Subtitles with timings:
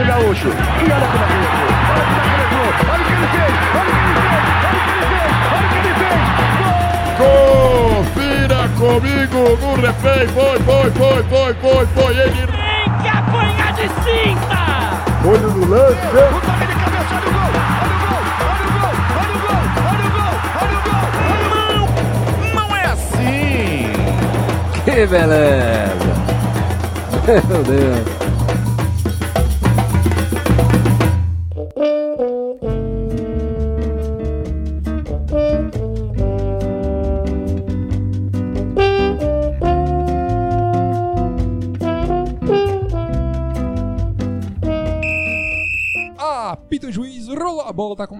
[0.00, 0.48] Ronaldinho Gaúcho.
[0.48, 1.68] E olha como é ele entrou.
[1.90, 2.70] Olha como é que ele entrou.
[3.80, 4.40] Olha o que ele fez.
[4.40, 5.32] Olha o que ele fez.
[5.50, 6.20] Olha o que ele fez.
[6.20, 6.64] Olha o que ele
[7.10, 7.20] fez.
[8.00, 10.24] Confira comigo no replay.
[10.28, 12.12] Foi, foi, foi, foi, foi, foi.
[12.16, 14.62] Ele Tem que apanhar de cinta!
[15.24, 15.94] Olho no lance.
[15.94, 17.50] O toque de cabeça, olha o gol!
[18.40, 18.94] Olha o gol!
[19.20, 19.56] Olha o gol!
[19.80, 20.34] Olha o gol!
[20.60, 21.04] Olha o gol!
[21.40, 21.94] Olha o gol!
[22.54, 23.92] não é assim.
[24.84, 26.10] Que beleza!
[27.48, 28.19] Meu Deus!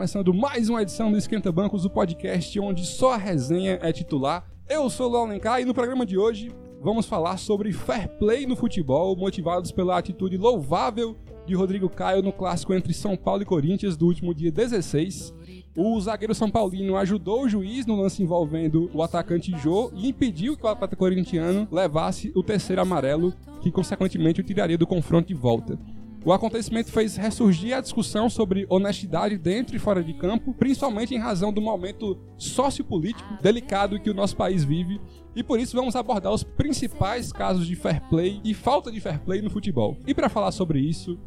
[0.01, 4.51] Começando mais uma edição do Esquenta Bancos, o podcast onde só a resenha é titular.
[4.67, 6.51] Eu sou o Léo Alencar e no programa de hoje
[6.81, 12.33] vamos falar sobre fair play no futebol, motivados pela atitude louvável de Rodrigo Caio no
[12.33, 15.35] clássico entre São Paulo e Corinthians do último dia 16.
[15.77, 20.57] O zagueiro São Paulino ajudou o juiz no lance envolvendo o atacante Jô e impediu
[20.57, 25.35] que o atleta corintiano levasse o terceiro amarelo, que consequentemente o tiraria do confronto de
[25.35, 25.79] volta.
[26.23, 31.19] O acontecimento fez ressurgir a discussão sobre honestidade dentro e fora de campo, principalmente em
[31.19, 35.01] razão do momento sociopolítico delicado que o nosso país vive,
[35.35, 39.19] e por isso vamos abordar os principais casos de fair play e falta de fair
[39.21, 39.97] play no futebol.
[40.07, 41.19] E para falar sobre isso,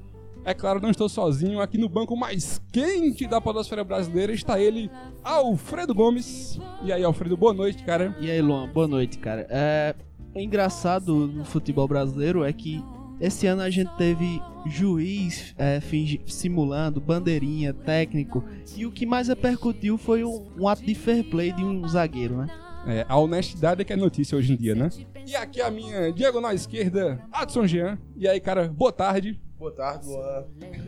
[0.46, 4.92] é claro, não estou sozinho, aqui no banco mais quente da podosfera brasileira está ele,
[5.24, 6.60] Alfredo Gomes.
[6.84, 8.16] E aí, Alfredo, boa noite, cara.
[8.20, 9.48] E aí, Luan, boa noite, cara.
[9.50, 9.96] É,
[10.36, 12.84] o engraçado no futebol brasileiro é que
[13.20, 18.44] esse ano a gente teve juiz é, fingi- simulando, bandeirinha, técnico,
[18.76, 22.38] e o que mais repercutiu foi um, um ato de fair play de um zagueiro,
[22.38, 22.48] né?
[22.86, 24.90] É, a honestidade é que é notícia hoje em dia, né?
[25.26, 27.98] E aqui a minha diagonal esquerda, Adson Jean.
[28.18, 29.40] E aí, cara, boa tarde.
[29.58, 30.46] Boa tarde, Luan.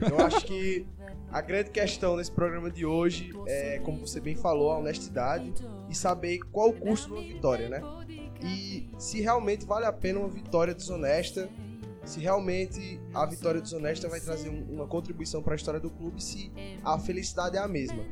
[0.10, 0.86] Eu acho que
[1.32, 5.54] a grande questão nesse programa de hoje é, como você bem falou, a honestidade
[5.90, 7.82] e saber qual o custo de uma vitória, né?
[8.44, 11.48] E se realmente vale a pena uma vitória desonesta,
[12.06, 16.24] se realmente a vitória desonesta vai trazer um- uma contribuição para a história do clube,
[16.24, 16.52] se
[16.84, 18.04] a felicidade é a mesma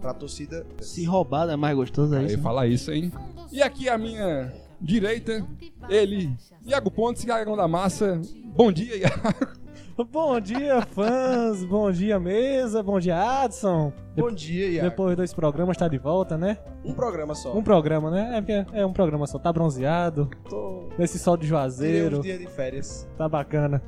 [0.00, 0.66] para a torcida.
[0.80, 2.36] Se roubado é mais gostoso, é Aí isso?
[2.38, 2.42] né?
[2.42, 3.12] fala isso, hein?
[3.52, 5.46] E aqui a minha direita,
[5.88, 8.20] ele, Iago Pontes, Iagão da Massa.
[8.56, 9.61] Bom dia, Iago.
[9.96, 11.64] Bom dia, fãs.
[11.64, 12.82] Bom dia, mesa.
[12.82, 13.92] Bom dia, Adson.
[14.16, 14.88] Bom dia, Iago.
[14.90, 16.58] Depois dois programas, tá de volta, né?
[16.84, 17.56] Um programa só.
[17.56, 18.38] Um programa, né?
[18.38, 19.38] É porque é um programa só.
[19.38, 20.30] Tá bronzeado.
[20.48, 20.88] Tô...
[20.98, 22.18] Nesse sol de Juazeiro.
[22.18, 23.08] uns dias de férias.
[23.18, 23.82] Tá bacana.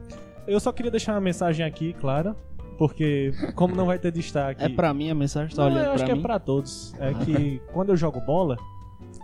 [0.46, 2.36] Eu só queria deixar uma mensagem aqui, clara.
[2.76, 4.62] Porque, como não vai ter destaque.
[4.62, 6.18] É pra mim a mensagem, tá Não, olhando eu acho pra que mim?
[6.18, 6.94] é pra todos.
[6.98, 8.56] É que quando eu jogo bola,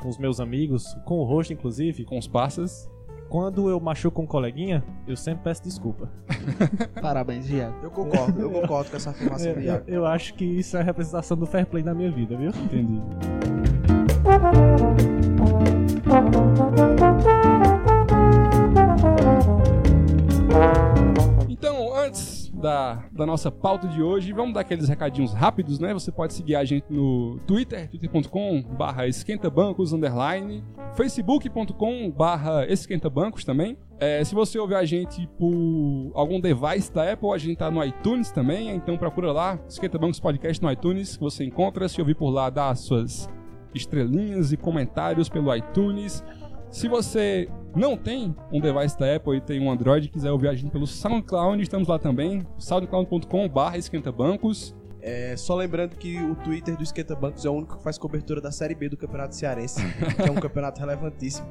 [0.01, 2.89] com os meus amigos, com o rosto inclusive, Com os passas.
[3.31, 6.11] Quando eu machuco um coleguinha, eu sempre peço desculpa.
[7.01, 7.75] Parabéns, Diago.
[7.83, 10.81] Eu concordo, eu concordo com essa afirmação do Eu, eu- eu acho que isso é
[10.81, 12.51] a representação do fair play na minha vida, viu?
[12.51, 13.01] Entendi.
[22.61, 25.93] da, da nossa pauta de hoje, vamos dar aqueles recadinhos rápidos, né?
[25.93, 30.63] Você pode seguir a gente no Twitter, twitter.com barra esquentabancos, underline,
[30.95, 33.77] facebook.com barra esquentabancos também.
[33.99, 37.85] É, se você ouvir a gente por algum device da Apple, a gente tá no
[37.85, 41.87] iTunes também, então procura lá, Esquenta Bancos Podcast no iTunes, que você encontra.
[41.89, 43.29] Se ouvir por lá, dá as suas
[43.75, 46.25] estrelinhas e comentários pelo iTunes.
[46.71, 50.49] Se você não tem um device da Apple e tem um Android e quiser ouvir
[50.49, 54.75] a gente pelo SoundCloud, estamos lá também, soundcloud.com.br esquentabancos.
[55.03, 58.41] É, só lembrando que o Twitter do Esquenta Bancos é o único que faz cobertura
[58.41, 59.81] da Série B do Campeonato Cearense,
[60.15, 61.49] que é um campeonato relevantíssimo.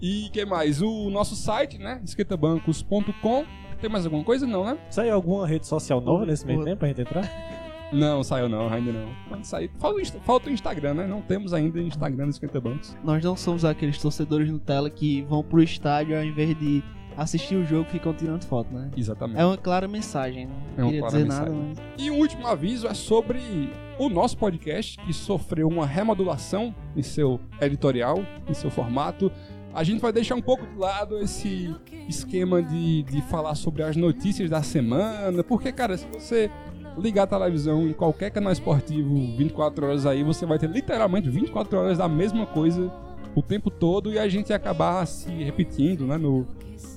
[0.00, 0.82] E que mais?
[0.82, 2.00] O nosso site, né?
[2.04, 3.44] esquentabancos.com.
[3.80, 4.46] Tem mais alguma coisa?
[4.46, 4.78] Não, né?
[4.90, 7.63] Saiu alguma rede social nova nesse meio tempo pra gente entrar?
[7.94, 9.08] Não, saiu não, ainda não.
[9.28, 11.06] Quando sair, falta o Instagram, né?
[11.06, 12.96] Não temos ainda Instagram do Esquenta Bancos.
[13.04, 16.82] Nós não somos aqueles torcedores Nutella que vão pro estádio ao invés de
[17.16, 18.90] assistir o jogo ficam tirando foto, né?
[18.96, 19.40] Exatamente.
[19.40, 21.52] É uma clara mensagem, não É uma queria dizer mensagem.
[21.52, 22.04] nada, mas...
[22.04, 27.38] E um último aviso é sobre o nosso podcast, que sofreu uma remodulação em seu
[27.60, 28.18] editorial,
[28.48, 29.30] em seu formato.
[29.72, 31.74] A gente vai deixar um pouco de lado esse
[32.08, 36.50] esquema de, de falar sobre as notícias da semana, porque, cara, se você
[36.98, 41.78] ligar a televisão em qualquer canal esportivo 24 horas aí, você vai ter literalmente 24
[41.78, 42.92] horas da mesma coisa
[43.34, 46.46] o tempo todo e a gente acabar se repetindo, né, no,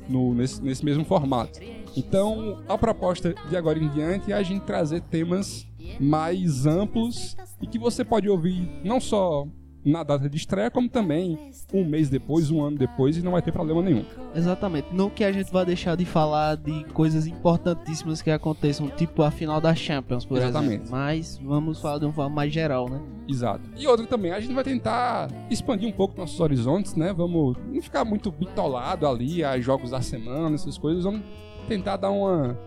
[0.08, 1.60] no- nesse, nesse mesmo formato.
[1.96, 5.66] Então, a proposta de agora em diante é a gente trazer temas
[6.00, 9.48] mais amplos e que você pode ouvir não só
[9.88, 11.38] na data de estreia, como também
[11.74, 14.04] um mês depois, um ano depois, e não vai ter problema nenhum.
[14.36, 14.88] Exatamente.
[14.92, 19.32] Não que a gente vá deixar de falar de coisas importantíssimas que aconteçam, tipo a
[19.32, 20.74] final da Champions, por Exatamente.
[20.84, 20.92] exemplo.
[20.92, 23.00] Mas vamos falar de uma forma mais geral, né?
[23.28, 23.62] Exato.
[23.78, 27.14] E outra também, a gente vai tentar expandir um pouco nossos horizontes, né?
[27.14, 31.06] Vamos não ficar muito bitolado ali a jogos da semana, essas coisas.
[31.06, 31.22] Vamos
[31.68, 32.58] tentar dar uma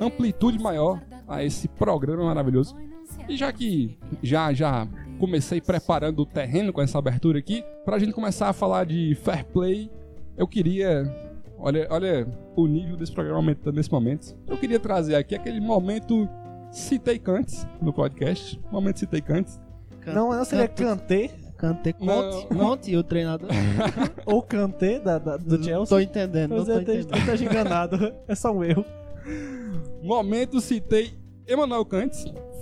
[0.00, 2.76] amplitude maior a esse programa maravilhoso.
[3.28, 4.86] E já que já já
[5.18, 9.44] comecei preparando o terreno com essa abertura aqui, pra gente começar a falar de fair
[9.46, 9.90] play,
[10.36, 11.04] eu queria
[11.58, 14.36] olha, olha o nível desse programa aumentando nesse momento.
[14.46, 16.28] Eu queria trazer aqui aquele momento
[16.70, 19.58] citei Cantes no podcast, momento citei Cantes.
[20.06, 22.58] Não, não seria Cante- Kanté Kanté, Não, Conte, não.
[22.68, 23.48] Conte, o treinador.
[24.26, 25.86] ou Kanté da, da- do Não Chelsea?
[25.86, 27.16] tô entendendo, não tô entendendo.
[27.16, 28.12] esteja enganado.
[28.28, 28.84] É só um erro.
[30.02, 31.12] Momento citei
[31.48, 32.12] Emmanuel Kant,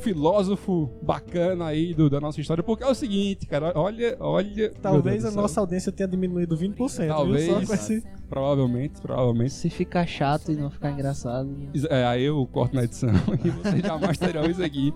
[0.00, 4.70] filósofo bacana aí do- da nossa história, porque é o seguinte, cara, olha, olha.
[4.82, 7.44] Talvez a nossa audiência tenha diminuído 20%, Talvez.
[7.46, 7.66] viu?
[7.66, 8.04] Só esse...
[8.28, 9.52] Provavelmente, provavelmente.
[9.52, 11.50] Se ficar chato e não ficar engraçado.
[11.88, 13.08] É, aí eu corto na edição
[13.44, 14.92] e vocês jamais terão isso aqui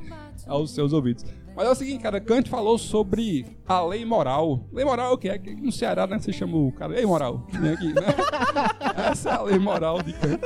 [0.47, 1.25] aos seus ouvidos.
[1.57, 4.69] Mas é o seguinte, cara, Kant falou sobre a lei moral.
[4.73, 5.29] Lei moral é o que?
[5.29, 8.03] É que no Ceará, né, você chama o cara, lei moral, vem aqui, né?
[9.11, 10.41] Essa é a lei moral de Kant.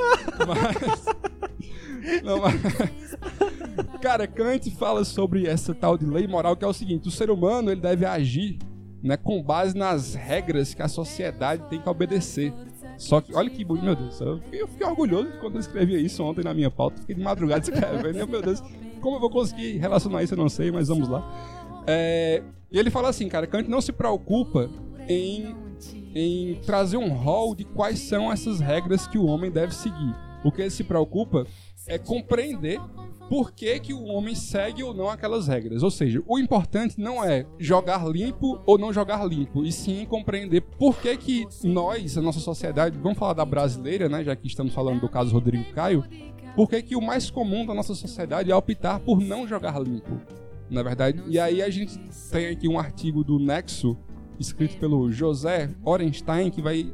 [0.47, 1.32] Mas...
[2.23, 2.55] Não, mas...
[4.01, 7.31] Cara, Kant fala sobre essa tal de lei moral, que é o seguinte, o ser
[7.31, 8.59] humano, ele deve agir
[9.03, 12.53] né, com base nas regras que a sociedade tem que obedecer.
[12.97, 15.99] Só que, olha que bonito, meu Deus, eu fiquei, eu fiquei orgulhoso quando eu escrevia
[15.99, 17.01] isso ontem na minha pauta.
[17.01, 18.63] Fiquei de madrugada escrevendo, meu Deus,
[19.01, 21.23] como eu vou conseguir relacionar isso, eu não sei, mas vamos lá.
[21.87, 24.71] É, e ele fala assim, cara, Kant não se preocupa
[25.09, 25.55] em,
[26.15, 30.15] em trazer um rol de quais são essas regras que o homem deve seguir.
[30.45, 31.47] O que ele se preocupa
[31.87, 32.81] é compreender
[33.29, 35.83] por que, que o homem segue ou não aquelas regras.
[35.83, 40.61] Ou seja, o importante não é jogar limpo ou não jogar limpo, e sim compreender
[40.61, 44.75] por que, que nós, a nossa sociedade, vamos falar da brasileira, né, já que estamos
[44.75, 46.05] falando do caso Rodrigo Caio,
[46.55, 50.21] por que, que o mais comum da nossa sociedade é optar por não jogar limpo,
[50.69, 51.23] na verdade.
[51.27, 51.99] E aí a gente
[52.31, 53.97] tem aqui um artigo do Nexo,
[54.39, 56.93] escrito pelo José Orenstein, que vai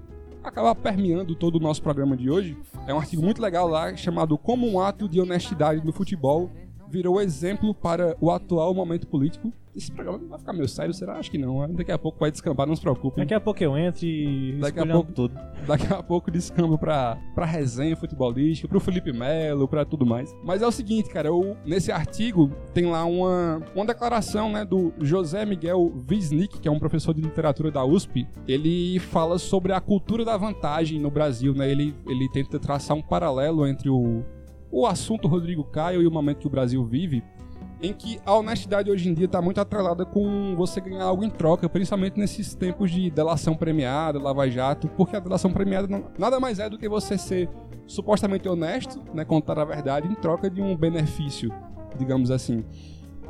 [0.49, 2.57] acabar permeando todo o nosso programa de hoje.
[2.87, 6.51] É um artigo muito legal lá, chamado Como um ato de honestidade no futebol
[6.91, 9.53] virou exemplo para o atual momento político.
[9.77, 11.19] Esse programa vai ficar meio sério, será?
[11.19, 11.61] Acho que não.
[11.61, 11.69] né?
[11.73, 13.23] Daqui a pouco vai descambar, não se preocupem.
[13.23, 15.39] Daqui a pouco eu entro e Daqui a pouco- tudo.
[15.69, 20.35] Daqui a pouco descamba pra, pra resenha futebolística, pro Felipe Melo, pra tudo mais.
[20.43, 24.93] Mas é o seguinte, cara, eu, nesse artigo tem lá uma, uma declaração né, do
[25.01, 28.27] José Miguel Wisnik, que é um professor de literatura da USP.
[28.49, 31.71] Ele fala sobre a cultura da vantagem no Brasil, né?
[31.71, 34.25] Ele, ele tenta traçar um paralelo entre o,
[34.71, 37.23] o assunto Rodrigo Caio e o momento que o Brasil vive
[37.81, 41.31] em que a honestidade hoje em dia está muito atrelada com você ganhar algo em
[41.31, 46.59] troca, principalmente nesses tempos de delação premiada, lava-jato, porque a delação premiada não- nada mais
[46.59, 47.49] é do que você ser
[47.87, 51.53] supostamente honesto, né, contar a verdade em troca de um benefício,
[51.97, 52.65] digamos assim.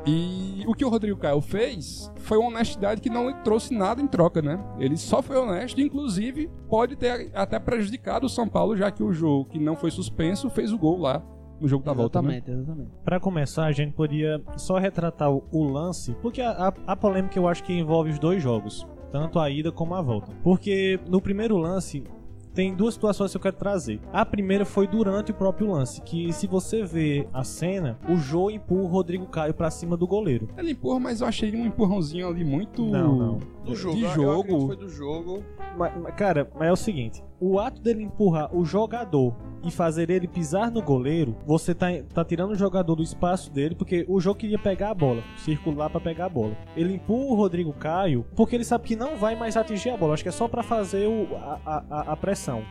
[0.06, 4.00] E o que o Rodrigo Caio fez foi uma honestidade que não lhe trouxe nada
[4.00, 4.58] em troca, né?
[4.78, 9.12] Ele só foi honesto, inclusive pode ter até prejudicado o São Paulo, já que o
[9.12, 11.22] jogo que não foi suspenso fez o gol lá
[11.60, 12.22] no jogo da volta.
[12.22, 12.36] Né?
[12.36, 12.90] Exatamente, exatamente.
[13.04, 17.38] Pra começar, a gente podia só retratar o, o lance, porque a, a, a polêmica
[17.38, 20.32] eu acho que envolve os dois jogos, tanto a ida como a volta.
[20.42, 22.04] Porque no primeiro lance
[22.58, 24.00] tem duas situações que eu quero trazer.
[24.12, 28.50] A primeira foi durante o próprio lance, que se você vê a cena, o Jô
[28.50, 30.48] empurra o Rodrigo Caio pra cima do goleiro.
[30.58, 32.84] Ele empurra, mas eu achei um empurrãozinho ali muito.
[32.84, 33.38] Não, não.
[33.68, 33.96] Do jogo.
[33.96, 34.66] De jogo.
[34.66, 35.42] foi do jogo.
[35.76, 39.34] Mas, mas, cara, mas é o seguinte: o ato dele empurrar o jogador
[39.64, 43.74] e fazer ele pisar no goleiro, você tá, tá tirando o jogador do espaço dele,
[43.74, 46.56] porque o jogo queria pegar a bola, circular pra pegar a bola.
[46.76, 50.14] Ele empurra o Rodrigo Caio porque ele sabe que não vai mais atingir a bola,
[50.14, 51.60] acho que é só pra fazer o- a,
[51.90, 52.62] a- a- pressão.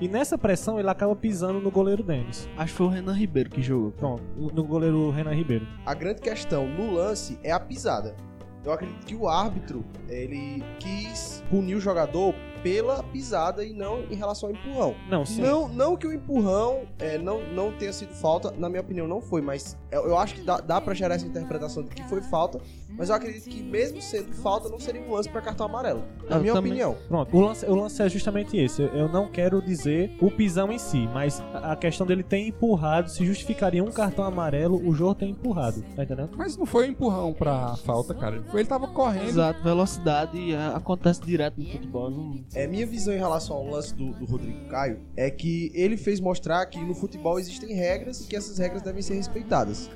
[0.00, 2.48] E nessa pressão ele acaba pisando no goleiro Denis.
[2.56, 3.92] Acho que foi o Renan Ribeiro que jogou.
[3.92, 5.64] Pronto, no no goleiro Renan Ribeiro.
[5.86, 8.16] A grande questão no lance é a pisada.
[8.64, 14.14] Eu acredito que o árbitro, ele quis punir o jogador pela pisada e não em
[14.14, 14.94] relação ao empurrão.
[15.10, 15.40] Não, sim.
[15.42, 19.20] Não, não que o empurrão é, não, não tenha sido falta, na minha opinião não
[19.20, 22.22] foi, mas eu, eu acho que dá, dá pra gerar essa interpretação de que foi
[22.22, 26.02] falta, mas eu acredito que mesmo sendo falta, não seria um lance pra cartão amarelo.
[26.28, 26.96] Na Eu minha também- opinião.
[27.08, 28.82] Pronto, o lance, o lance é justamente esse.
[28.82, 33.24] Eu, não quero dizer o pisão em si, mas a, questão dele ter empurrado se
[33.24, 35.82] justificaria um cartão amarelo, o Jô ter empurrado.
[35.96, 36.30] Tá entendendo?
[36.36, 38.42] Mas não foi um empurrão pra falta, cara.
[38.52, 39.28] Ele tava correndo.
[39.28, 42.10] Exato, velocidade é, acontece direto no futebol.
[42.10, 42.40] Não...
[42.54, 46.20] É, minha visão em relação ao lance do, do Rodrigo Caio é que ele fez
[46.20, 49.90] mostrar que no futebol existem regras e que essas regras devem ser respeitadas.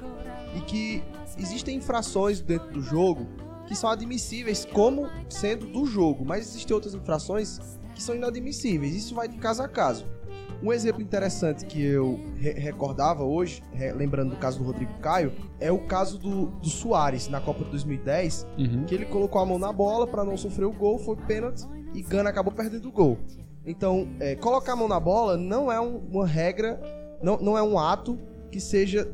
[0.56, 1.02] E que
[1.38, 3.26] existem infrações dentro do jogo
[3.66, 7.58] que são admissíveis como sendo do jogo, mas existem outras infrações
[7.94, 8.94] que são inadmissíveis.
[8.94, 10.06] Isso vai de caso a caso.
[10.62, 15.32] Um exemplo interessante que eu re- recordava hoje, re- lembrando do caso do Rodrigo Caio,
[15.60, 18.84] é o caso do, do Soares na Copa de 2010, Uhum.
[18.86, 21.64] que ele colocou a mão na bola para não sofrer o gol, foi pênalti
[21.96, 23.18] e Gana acabou perdendo o gol.
[23.64, 26.80] Então, é, colocar a mão na bola não é um- uma regra,
[27.22, 28.18] não, não é um ato
[28.50, 29.08] que seja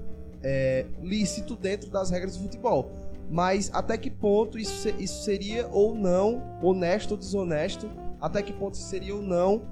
[0.45, 2.91] é, lícito dentro das regras do futebol.
[3.31, 7.89] Mas até que ponto isso, se- isso seria ou não honesto ou desonesto?
[8.21, 9.63] Até que ponto isso seria ou não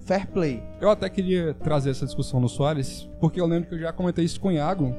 [0.00, 0.62] fair play?
[0.80, 4.24] Eu até queria trazer essa discussão no Soares, porque eu lembro que eu já comentei
[4.24, 4.94] isso com o Iago.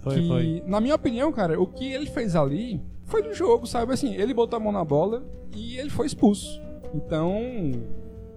[0.00, 0.62] Foi, que, foi.
[0.66, 3.92] na minha opinião, cara, o que ele fez ali foi do jogo, sabe?
[3.92, 6.60] Assim, ele botou a mão na bola e ele foi expulso.
[6.94, 7.72] Então,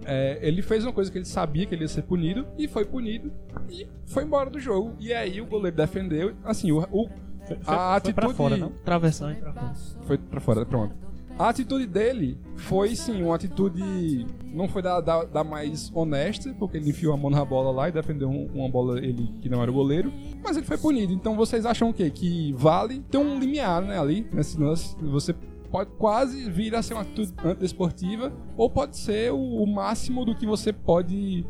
[0.04, 2.84] é, ele fez uma coisa que ele sabia que ele ia ser punido e foi
[2.84, 3.30] punido
[3.70, 4.94] e foi embora do jogo.
[4.98, 7.08] E aí o goleiro defendeu, assim, o, o-
[7.46, 8.70] Foi, foi, a foi pra atitude fora, não?
[8.84, 9.72] Travessão e pra fora.
[10.02, 10.94] foi pra fora, pronto.
[11.38, 14.26] A atitude dele foi, sim, uma atitude.
[14.52, 17.88] Não foi da, da, da mais honesta, porque ele enfiou a mão na bola lá
[17.88, 20.12] e defendeu um- uma bola ele que não era o goleiro.
[20.42, 21.12] Mas ele foi punido.
[21.12, 22.10] Então vocês acham o quê?
[22.10, 24.96] Que vale ter um limiar, né, ali, nesse lance.
[25.00, 25.32] Você
[25.70, 30.34] pode quase vir a ser uma atitude antidesportiva, ou pode ser o, o máximo do
[30.34, 31.44] que você pode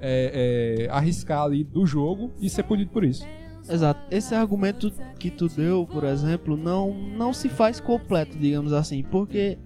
[0.00, 3.26] é, é, arriscar ali do jogo e ser punido por isso.
[3.68, 4.00] Exato.
[4.10, 9.58] Esse argumento que tu deu, por exemplo, não, não se faz completo, digamos assim, porque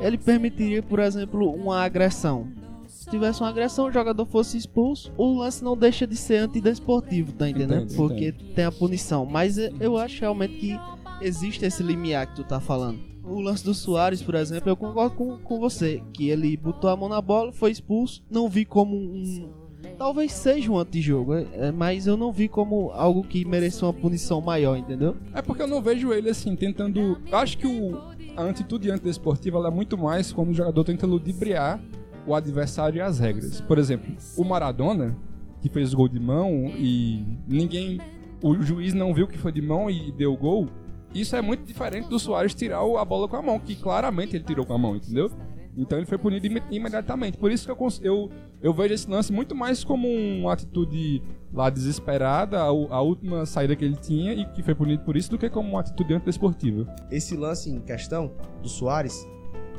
[0.00, 2.48] ele permitiria, por exemplo, uma agressão.
[2.86, 7.32] Se tivesse uma agressão, o jogador fosse expulso, o lance não deixa de ser antidesportivo,
[7.32, 7.84] tá entendendo?
[7.84, 9.26] Entendo, porque tem a punição.
[9.26, 10.78] Mas eh, eu acho realmente que
[11.20, 13.09] existe esse limiar que tu tá falando.
[13.30, 16.96] O lance do Soares, por exemplo, eu concordo com, com você, que ele botou a
[16.96, 19.48] mão na bola, foi expulso, não vi como um,
[19.96, 23.92] Talvez seja um antijogo, é, é, mas eu não vi como algo que mereça uma
[23.92, 25.14] punição maior, entendeu?
[25.34, 27.20] É porque eu não vejo ele assim, tentando.
[27.30, 27.98] Eu acho que o...
[28.34, 31.78] a atitude antidesportiva é muito mais quando o jogador tenta ludibriar
[32.26, 33.60] o adversário e as regras.
[33.60, 35.16] Por exemplo, o Maradona,
[35.60, 38.00] que fez gol de mão e ninguém.
[38.42, 40.66] O juiz não viu que foi de mão e deu gol.
[41.14, 44.44] Isso é muito diferente do Soares tirar a bola com a mão, que claramente ele
[44.44, 45.30] tirou com a mão, entendeu?
[45.76, 47.38] Então ele foi punido imediatamente.
[47.38, 48.30] Por isso que eu, eu,
[48.62, 53.74] eu vejo esse lance muito mais como uma atitude lá desesperada, a, a última saída
[53.74, 56.86] que ele tinha e que foi punido por isso, do que como uma atitude antidesportiva.
[57.10, 59.26] esse lance em questão do Soares,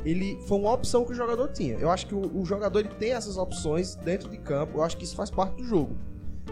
[0.04, 1.74] ele foi uma opção que o jogador tinha.
[1.74, 4.78] Eu acho que o, o jogador ele tem essas opções dentro de campo.
[4.78, 5.96] Eu acho que isso faz parte do jogo.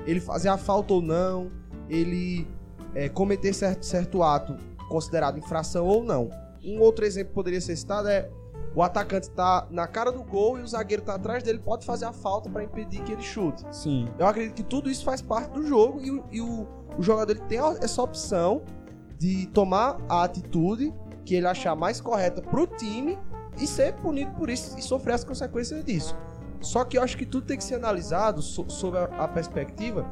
[0.06, 1.50] Ele fazer a falta ou não,
[1.88, 2.46] ele
[2.94, 4.56] é, cometer certo, certo ato
[4.90, 6.28] considerado infração ou não.
[6.62, 8.28] Um outro exemplo que poderia ser citado é
[8.74, 12.04] o atacante tá na cara do gol e o zagueiro tá atrás dele, pode fazer
[12.04, 13.64] a falta para impedir que ele chute.
[13.72, 14.06] Sim.
[14.18, 16.68] Eu acredito que tudo isso faz parte do jogo e, o- e o,
[16.98, 18.62] o jogador ele tem essa opção
[19.18, 20.92] de tomar a atitude
[21.24, 23.18] que ele achar mais correta pro time
[23.60, 26.16] e ser punido por isso e sofrer as consequências disso.
[26.60, 30.06] Só que eu acho que tudo tem que ser analisado so- sob a, a perspectiva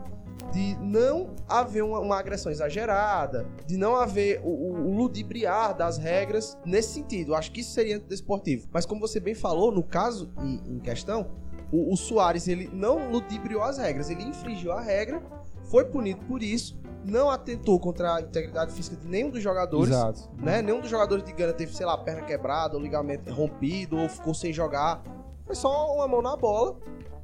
[0.53, 5.99] de não haver uma, uma agressão exagerada, de não haver o, o- o ludibriar das
[5.99, 7.35] regras nesse sentido.
[7.35, 8.67] Acho que isso seria desportivo.
[8.73, 11.31] Mas como você bem falou, no caso em, em questão,
[11.71, 15.23] o, o Soares ele não ludibriou as regras, ele infringiu a regra,
[15.65, 20.31] foi punido por isso, não atentou contra a integridade física de nenhum dos jogadores, Exato.
[20.39, 20.63] né?
[20.63, 24.09] Nenhum dos jogadores de Gana teve, sei lá, a perna quebrada, ou ligamento rompido, ou
[24.09, 25.03] ficou sem jogar.
[25.45, 26.77] Foi só uma mão na bola,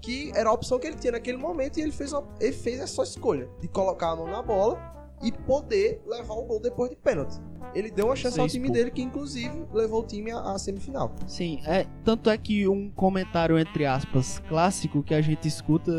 [0.05, 2.79] que era a opção que ele tinha naquele momento, e ele fez, uma- ele fez
[2.81, 4.79] essa escolha de colocar a mão na bola
[5.23, 7.37] e poder levar o gol depois de pênalti.
[7.75, 10.59] Ele deu uma chance Ser ao time dele, que inclusive levou o time à, à
[10.59, 11.15] semifinal.
[11.27, 15.91] Sim, é, tanto é que um comentário entre aspas clássico que a gente escuta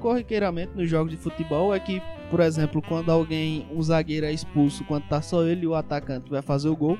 [0.00, 4.84] corriqueiramente nos jogos de futebol é que, por exemplo, quando alguém, um zagueiro é expulso,
[4.84, 6.98] quando tá só ele e o atacante vai fazer o gol,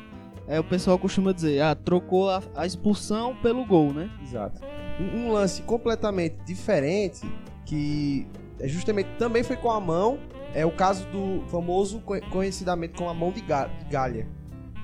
[0.55, 4.11] é, o pessoal costuma dizer, ah, trocou a, a expulsão pelo gol, né?
[4.23, 4.61] Exato.
[5.01, 7.21] Um, um lance completamente diferente,
[7.65, 8.27] que
[8.61, 10.19] é justamente também foi com a mão,
[10.55, 14.27] é o caso do famoso, co- conhecidamente como a mão de, ga- de Galha.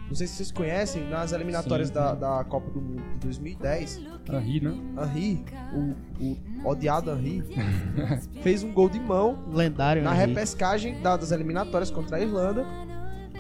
[0.09, 1.95] Não sei se vocês conhecem, nas eliminatórias Sim.
[1.95, 4.01] da, da Copa do Mundo de 2010,
[4.33, 4.75] Henri, né?
[5.05, 5.45] Henri,
[5.75, 6.25] o,
[6.65, 7.45] o odiado Henri,
[8.43, 10.25] fez um gol de mão Lendário, na né?
[10.25, 12.65] repescagem da- das eliminatórias contra a Irlanda,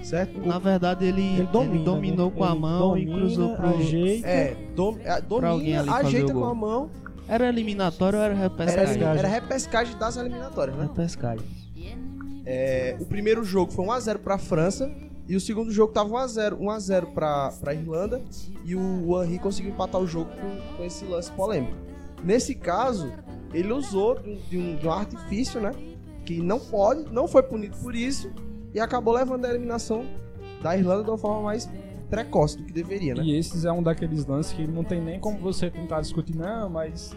[0.02, 0.38] certo?
[0.46, 2.36] Na verdade, ele, Ele domina, ele dominou né?
[2.36, 3.68] com a Ele mão e domina, cruzou pro...
[3.68, 4.26] ajeita.
[4.28, 6.90] É, dom, é, domina, ajeita com a mão.
[7.28, 9.02] Era eliminatório ou era Era, repescagem?
[9.02, 10.84] era repescagem das eliminatórias, né?
[10.84, 11.44] Repescagem.
[12.46, 14.90] É, o primeiro jogo foi 1x0 pra França.
[15.28, 18.22] E o segundo jogo tava 1x0, 1x0 pra, pra Irlanda.
[18.64, 21.76] E o Henry conseguiu empatar o jogo com, com esse lance polêmico.
[22.24, 23.12] Nesse caso,
[23.52, 25.72] ele usou de um, de um- de um artifício, né?
[26.24, 28.30] Que não pode, não foi punido por isso.
[28.74, 30.04] E acabou levando a eliminação
[30.62, 31.68] da Irlanda de uma forma mais
[32.10, 33.22] precoce do que deveria, né?
[33.22, 36.68] E esses é um daqueles lances que não tem nem como você tentar discutir, não,
[36.68, 37.14] mas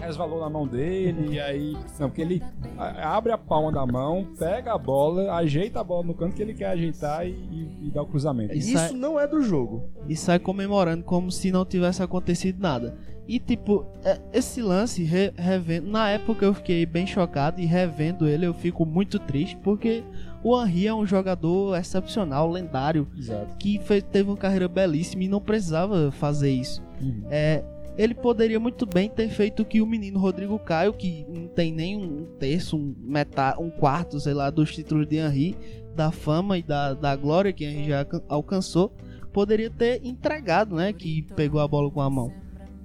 [0.00, 1.76] resvalou na mão dele, e aí.
[1.98, 2.42] Não, porque ele
[2.78, 6.54] abre a palma da mão, pega a bola, ajeita a bola no canto que ele
[6.54, 8.54] quer ajeitar e, e- e dá o cruzamento.
[8.56, 9.84] Isso Isso é- não é do jogo.
[10.08, 12.96] e sai comemorando como se não tivesse acontecido nada.
[13.28, 18.26] E tipo, é- esse lance, re- revendo, na época eu fiquei bem chocado e revendo
[18.26, 20.02] ele eu fico muito triste porque
[20.42, 23.56] o Henry é um jogador excepcional, lendário, Exato.
[23.58, 26.82] que fez- teve uma carreira belíssima e não precisava fazer isso.
[27.00, 27.24] Uhum.
[27.30, 27.62] É,
[27.98, 31.72] ele poderia muito bem ter feito o que o menino Rodrigo Caio, que não tem
[31.72, 35.56] nem um terço, um, metade, um quarto, sei lá, dos títulos de Henry,
[35.94, 38.92] da fama e da, da glória que Henry já alcan- alcançou,
[39.32, 40.92] poderia ter entregado, né?
[40.92, 42.32] Que pegou a bola com a mão.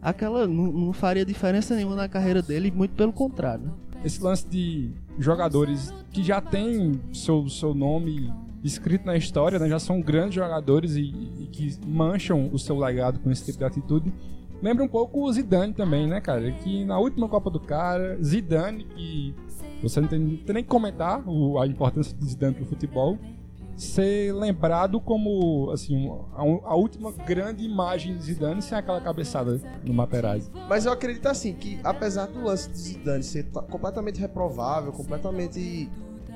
[0.02, 3.74] Aquela não, não faria diferença nenhuma na carreira dele, muito pelo contrário.
[4.06, 8.32] Esse lance de jogadores que já tem seu, seu nome
[8.64, 9.68] escrito na história, né?
[9.68, 11.02] Já são grandes jogadores e,
[11.40, 14.14] e que mancham o seu legado com esse tipo de atitude.
[14.62, 16.52] Lembra um pouco o Zidane também, né, cara?
[16.52, 19.34] Que na última Copa do Cara, Zidane, que
[19.82, 23.18] você não tem, tem nem que comentar o- a importância de Zidane pro futebol,
[23.76, 29.94] ser lembrado como, assim, a, a última grande imagem de Zidane sem aquela cabeçada no
[29.94, 30.50] Materazzi.
[30.70, 35.90] Mas eu acredito assim que apesar do lance de Zidane ser ta- completamente reprovável, completamente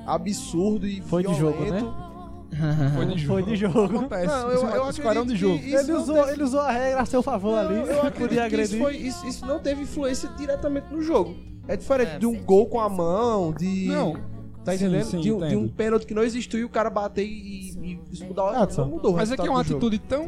[0.06, 2.10] absurdo e Foi de violento, jogo, né?
[2.96, 3.34] Foi de jogo.
[3.34, 3.84] Foi de jogo.
[3.98, 4.26] Acontece.
[4.28, 5.64] Não, eu, eu esquadrão de jogo.
[5.64, 7.76] Ele usou, teve- ele usou a regra a seu favor Não, ali.
[7.90, 8.80] eu acredito podia que isso, agredir.
[8.82, 11.36] foi- isso- isso não teve influência diretamente no jogo.
[11.68, 13.86] É diferente É, de um gol com a mão, de.
[13.88, 14.16] Não,
[14.64, 15.06] Tá Sim, entendendo?
[15.06, 17.72] sim, de, um- de um pênalti que não existiu e o cara bater e,
[18.14, 19.14] e mudar Ah, não mudou.
[19.14, 19.78] Mas é que é uma jogo.
[19.78, 20.28] atitude tão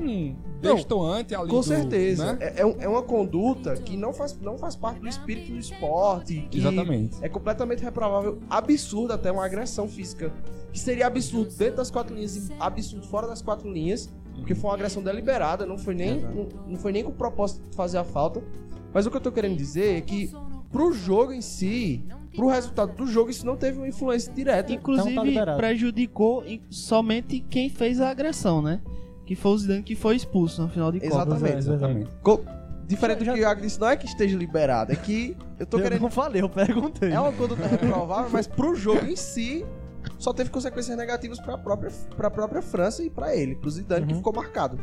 [0.62, 2.34] destoante ali Com do- certeza.
[2.34, 2.38] né?
[2.42, 6.48] É, é é uma conduta que não faz, não faz parte do espírito do esporte.
[6.50, 7.18] Que Exatamente.
[7.22, 10.32] É completamente reprovável, absurdo até uma agressão física.
[10.72, 14.10] Que seria absurdo dentro das quatro linhas e absurdo fora das quatro linhas.
[14.36, 17.70] Porque foi uma agressão deliberada, não foi nem, não, não foi nem com o propósito
[17.70, 18.42] de fazer a falta.
[18.94, 20.32] Mas o que eu tô querendo dizer é que
[20.72, 22.02] pro jogo em si,
[22.36, 24.72] pro resultado do jogo, isso não teve uma influência direta.
[24.72, 28.82] Inclusive, Então tá prejudicou somente quem fez a agressão, né?
[29.26, 31.16] Que foi o Zidane que foi expulso no final de Copa.
[31.16, 31.58] Exatamente.
[31.58, 32.10] Exatamente.
[32.22, 32.42] Co-
[32.88, 35.78] Diferente do que o Iago disse, não é que esteja liberado, é que eu tô
[35.78, 37.10] Eu querendo não falei, eu perguntei.
[37.12, 39.66] É uma conduta reprovável, mas pro jogo em si
[40.18, 44.12] só teve consequências negativas pra própria, pra própria França e pra ele, pro Zidane, que
[44.12, 44.18] Uhum.
[44.18, 44.78] ficou marcado.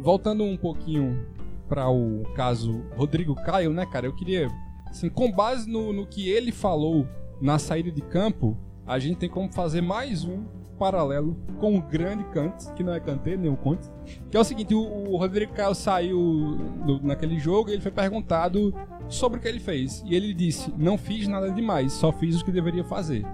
[0.00, 1.24] Voltando um pouquinho
[1.68, 4.06] para o caso Rodrigo Caio, né, cara?
[4.06, 4.48] Eu queria,
[4.94, 7.06] assim, com base no, no que ele falou
[7.40, 10.44] na saída de campo, a gente tem como fazer mais um
[10.78, 13.88] paralelo com o grande Kant, que não é Kanté, nem o Conte,
[14.30, 17.92] que é o seguinte, o, o Rodrigo Caio saiu no- naquele jogo e ele foi
[17.92, 18.74] perguntado
[19.08, 20.02] sobre o que ele fez.
[20.06, 23.24] E ele disse, não fiz nada demais, só fiz o que deveria fazer.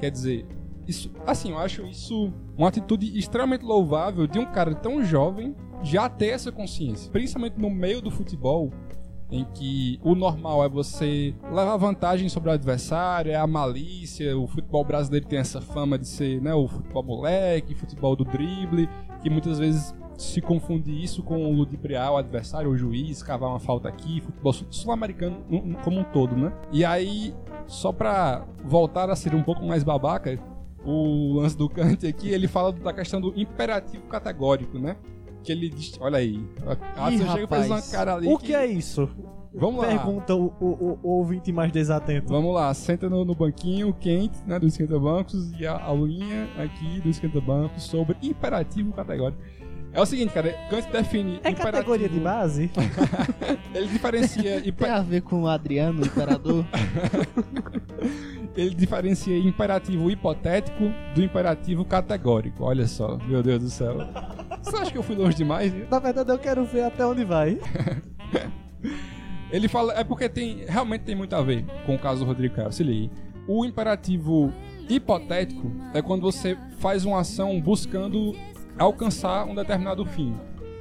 [0.00, 0.46] Quer dizer,
[0.86, 6.08] isso, assim, eu acho isso uma atitude extremamente louvável de um cara tão jovem já
[6.08, 8.70] ter essa consciência, principalmente no meio do futebol,
[9.32, 14.46] em que o normal é você levar vantagem sobre o adversário, é a malícia, o
[14.46, 18.88] futebol brasileiro tem essa fama de ser, né, o futebol moleque, futebol do drible,
[19.22, 23.88] que muitas vezes se confunde isso com ludibriar o adversário, o juiz, cavar uma falta
[23.88, 25.38] aqui, futebol sul- sul-americano
[25.82, 26.52] como um todo, né?
[26.70, 27.34] E aí,
[27.66, 30.38] só pra voltar a ser um pouco mais babaca,
[30.84, 34.96] o lance do Kant aqui, ele fala da questão do imperativo categórico, né?
[35.42, 36.44] Que ele olha aí,
[36.96, 39.08] a Ih, chega e faz uma cara ali O que é isso?
[39.54, 39.88] Vamos lá.
[39.88, 42.28] Pergunta o, o, o- ouvinte mais desatento.
[42.32, 47.00] Vamos lá, senta no, no banquinho quente, né, do Esquenta Bancos e a aulinha aqui
[47.00, 49.42] do Esquenta Bancos sobre imperativo categórico.
[49.92, 52.70] É o seguinte, cara, Kant define É imperativo- categoria de base?
[53.74, 56.64] Ele diferencia, Tem imper- a ver com o Adriano, o imperador.
[58.56, 62.64] ele diferencia imperativo hipotético do imperativo categórico.
[62.64, 63.98] Olha só, meu Deus do céu.
[64.62, 65.72] Você acha que eu fui longe demais?
[65.90, 67.58] Na verdade, eu quero ver até onde vai.
[69.50, 72.54] Ele fala, é porque tem, realmente tem muito a ver com o caso do Rodrigo
[72.54, 72.72] Caio.
[72.72, 73.12] Se liga.
[73.46, 74.52] O imperativo
[74.88, 78.34] hipotético é quando você faz uma ação buscando
[78.78, 80.34] alcançar um determinado fim.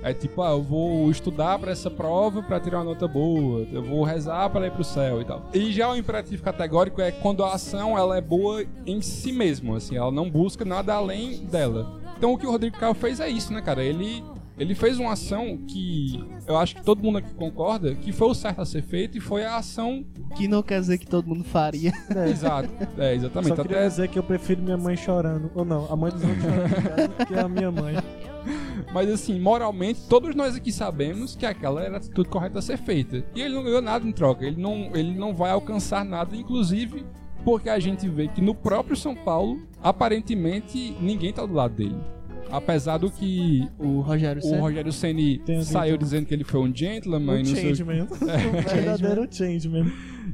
[0.03, 3.83] É tipo, ah, eu vou estudar para essa prova para tirar uma nota boa, eu
[3.83, 5.47] vou rezar para ir pro céu e tal.
[5.53, 9.75] E já o imperativo categórico é quando a ação ela é boa em si mesmo,
[9.75, 12.00] assim, ela não busca nada além dela.
[12.21, 13.83] Então o que o Rodrigo Caio fez é isso, né, cara?
[13.83, 14.23] Ele
[14.55, 18.35] ele fez uma ação que eu acho que todo mundo aqui concorda que foi o
[18.35, 20.05] certo a ser feito e foi a ação
[20.35, 21.91] que não quer dizer que todo mundo faria.
[22.29, 22.69] exato.
[22.95, 23.55] É, Só exatamente.
[23.55, 25.49] queria Até, dizer que eu prefiro minha mãe chorando.
[25.55, 27.95] Ou não, a mãe dos outros chorando que a minha mãe.
[28.93, 32.77] mas assim, moralmente, todos nós aqui sabemos que aquela era a atitude correta a ser
[32.77, 33.25] feita.
[33.33, 34.45] E ele não ganhou nada em troca.
[34.45, 37.03] Ele não, ele não vai alcançar nada, inclusive
[37.43, 41.95] porque a gente vê que no próprio São Paulo, aparentemente, ninguém tá do lado dele.
[42.49, 44.57] Apesar do que O Rogério o Ceni.
[44.59, 46.03] Rogério Ceni saiu dito.
[46.03, 48.07] dizendo que ele foi um gentleman, O não sei o changeman.
[48.11, 49.85] O verdadeiro changeman.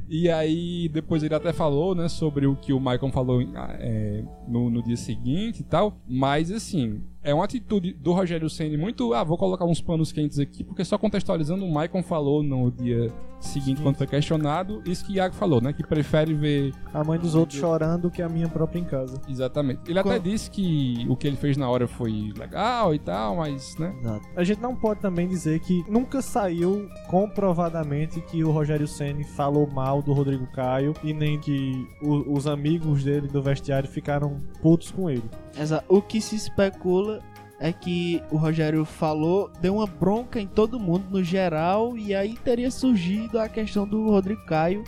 [0.08, 4.70] E aí, depois ele até falou, né, sobre o que o Michael falou é, no,
[4.70, 5.96] no dia seguinte e tal.
[6.06, 9.12] Mas, assim, é uma atitude do Rogério Senni muito.
[9.14, 13.12] Ah, vou colocar uns panos quentes aqui, porque só contextualizando, o Michael falou no dia
[13.40, 16.72] seguinte, quando foi questionado, isso que o Iago falou, né, que prefere ver.
[16.92, 19.20] A mãe dos outros chorando que a minha própria em casa.
[19.28, 19.80] Exatamente.
[19.88, 23.36] Ele até Qual- disse que o que ele fez na hora foi legal e tal,
[23.36, 23.94] mas, né.
[24.00, 24.26] Exato.
[24.34, 29.68] A gente não pode também dizer que nunca saiu comprovadamente que o Rogério Ceni falou
[29.78, 34.90] mal do Rodrigo Caio e nem que o- os amigos dele do vestiário ficaram putos
[34.90, 35.22] com ele.
[35.56, 37.20] Exa- O que se especula
[37.60, 42.34] é que o Rogério falou, deu uma bronca em todo mundo no geral, e aí
[42.44, 44.82] teria surgido a questão do Rodrigo Caio,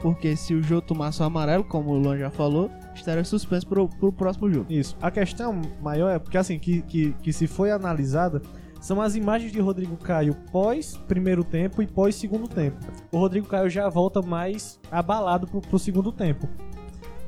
[0.00, 3.88] porque se o Jô tomasse o amarelo, como o Luan já falou, estaria suspenso pro,
[3.88, 4.66] pro próximo jogo.
[4.72, 4.96] Isso.
[5.02, 8.40] A questão maior é porque assim, que, que, que se foi analisada
[8.80, 12.78] são as imagens de Rodrigo Caio pós primeiro tempo e pós segundo tempo.
[13.10, 16.48] O Rodrigo Caio já volta mais abalado pro, pro segundo tempo.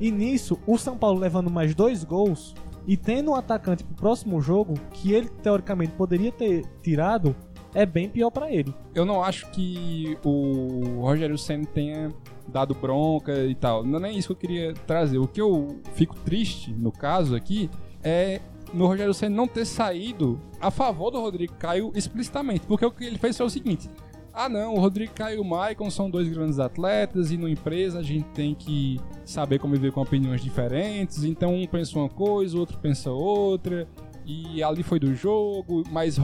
[0.01, 2.55] E nisso, o São Paulo levando mais dois gols
[2.87, 7.35] e tendo um atacante pro próximo jogo, que ele teoricamente poderia ter tirado,
[7.75, 8.75] é bem pior pra ele.
[8.95, 12.11] Eu não acho que o Rogério Senna tenha
[12.49, 13.85] dado bronca e tal.
[13.85, 15.19] Não é isso que eu queria trazer.
[15.19, 17.69] O que eu fico triste, no caso aqui,
[18.03, 18.41] é
[18.73, 22.67] no Rogério Senna não ter saído a favor do Rodrigo Caio explicitamente.
[22.67, 23.89] Porque o que ele fez foi o seguinte.
[24.33, 27.99] Ah não, o Rodrigo Caio e o Maicon são dois grandes atletas e numa empresa
[27.99, 31.25] a gente tem que saber conviver com opiniões diferentes.
[31.25, 33.89] Então um pensa uma coisa, o outro pensa outra.
[34.25, 36.19] E ali foi do jogo, mas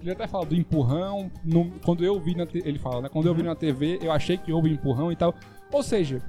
[0.00, 1.30] ele até fala do empurrão.
[1.44, 3.08] no- quando eu vi na ele fala, né?
[3.10, 5.34] Quando eu vi na TV, eu achei que houve empurrão e tal.
[5.70, 6.22] Ou seja,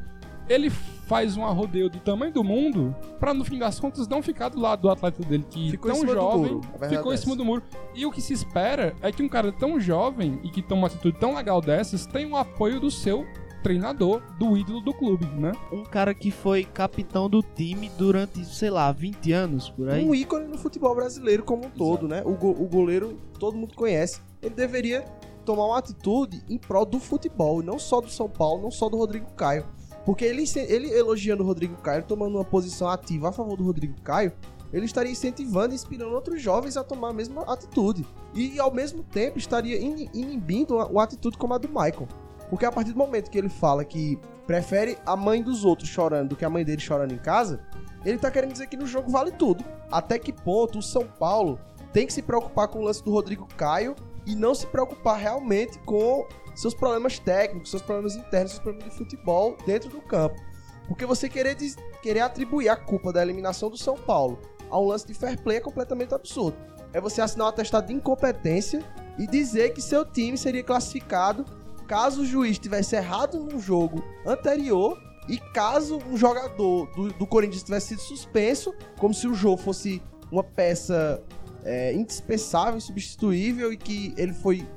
[0.49, 0.69] ele
[1.07, 4.59] faz um arrodeio do tamanho do mundo pra no fim das contas não ficar do
[4.59, 7.35] lado do atleta dele que Ficou tão cima jovem, ficou é em cima essa.
[7.35, 7.63] do muro.
[7.93, 10.87] E o que se espera é que um cara tão jovem e que toma uma
[10.87, 13.25] atitude tão legal dessas tenha o apoio do seu
[13.63, 15.51] treinador, do ídolo do clube, né?
[15.71, 20.05] Um cara que foi capitão do time durante, sei lá, 20 anos, por aí.
[20.07, 22.21] Um ícone no futebol brasileiro como um todo, né?
[22.23, 24.21] O, go- o goleiro todo mundo conhece.
[24.39, 25.01] Ele deveria
[25.43, 28.87] tomar uma atitude em prol do futebol, e não só do São Paulo, não só
[28.87, 29.65] do Rodrigo Caio.
[30.05, 33.99] Porque ele, ele elogiando o Rodrigo Caio, tomando uma posição ativa a favor do Rodrigo
[34.01, 34.31] Caio,
[34.71, 38.05] ele estaria incentivando e inspirando outros jovens a tomar a mesma atitude.
[38.33, 42.07] E ao mesmo tempo estaria ini- inibindo uma, uma atitude como a do Michael.
[42.49, 46.29] Porque a partir do momento que ele fala que prefere a mãe dos outros chorando
[46.29, 47.61] do que a mãe dele chorando em casa,
[48.05, 49.63] ele tá querendo dizer que no jogo vale tudo.
[49.91, 51.59] Até que ponto o São Paulo
[51.91, 55.79] tem que se preocupar com o lance do Rodrigo Caio e não se preocupar realmente
[55.79, 60.41] com seus problemas técnicos, seus problemas internos, seus problemas de futebol dentro do campo.
[60.87, 64.39] Porque você querer, dis- querer atribuir a culpa da eliminação do São Paulo
[64.69, 66.57] a um lance de fair play é completamente absurdo.
[66.93, 68.83] É você assinar um atestado de incompetência
[69.17, 71.45] e dizer que seu time seria classificado
[71.87, 77.63] caso o juiz tivesse errado num jogo anterior e caso um jogador do, do Corinthians
[77.63, 81.21] tivesse sido suspenso, como se o jogo fosse uma peça
[81.63, 84.67] é, indispensável, insubstituível e que ele foi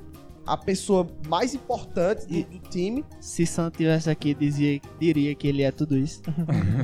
[0.45, 3.05] a pessoa mais importante do, do time.
[3.19, 6.21] Se Sam tivesse aqui, dizia, diria que ele é tudo isso.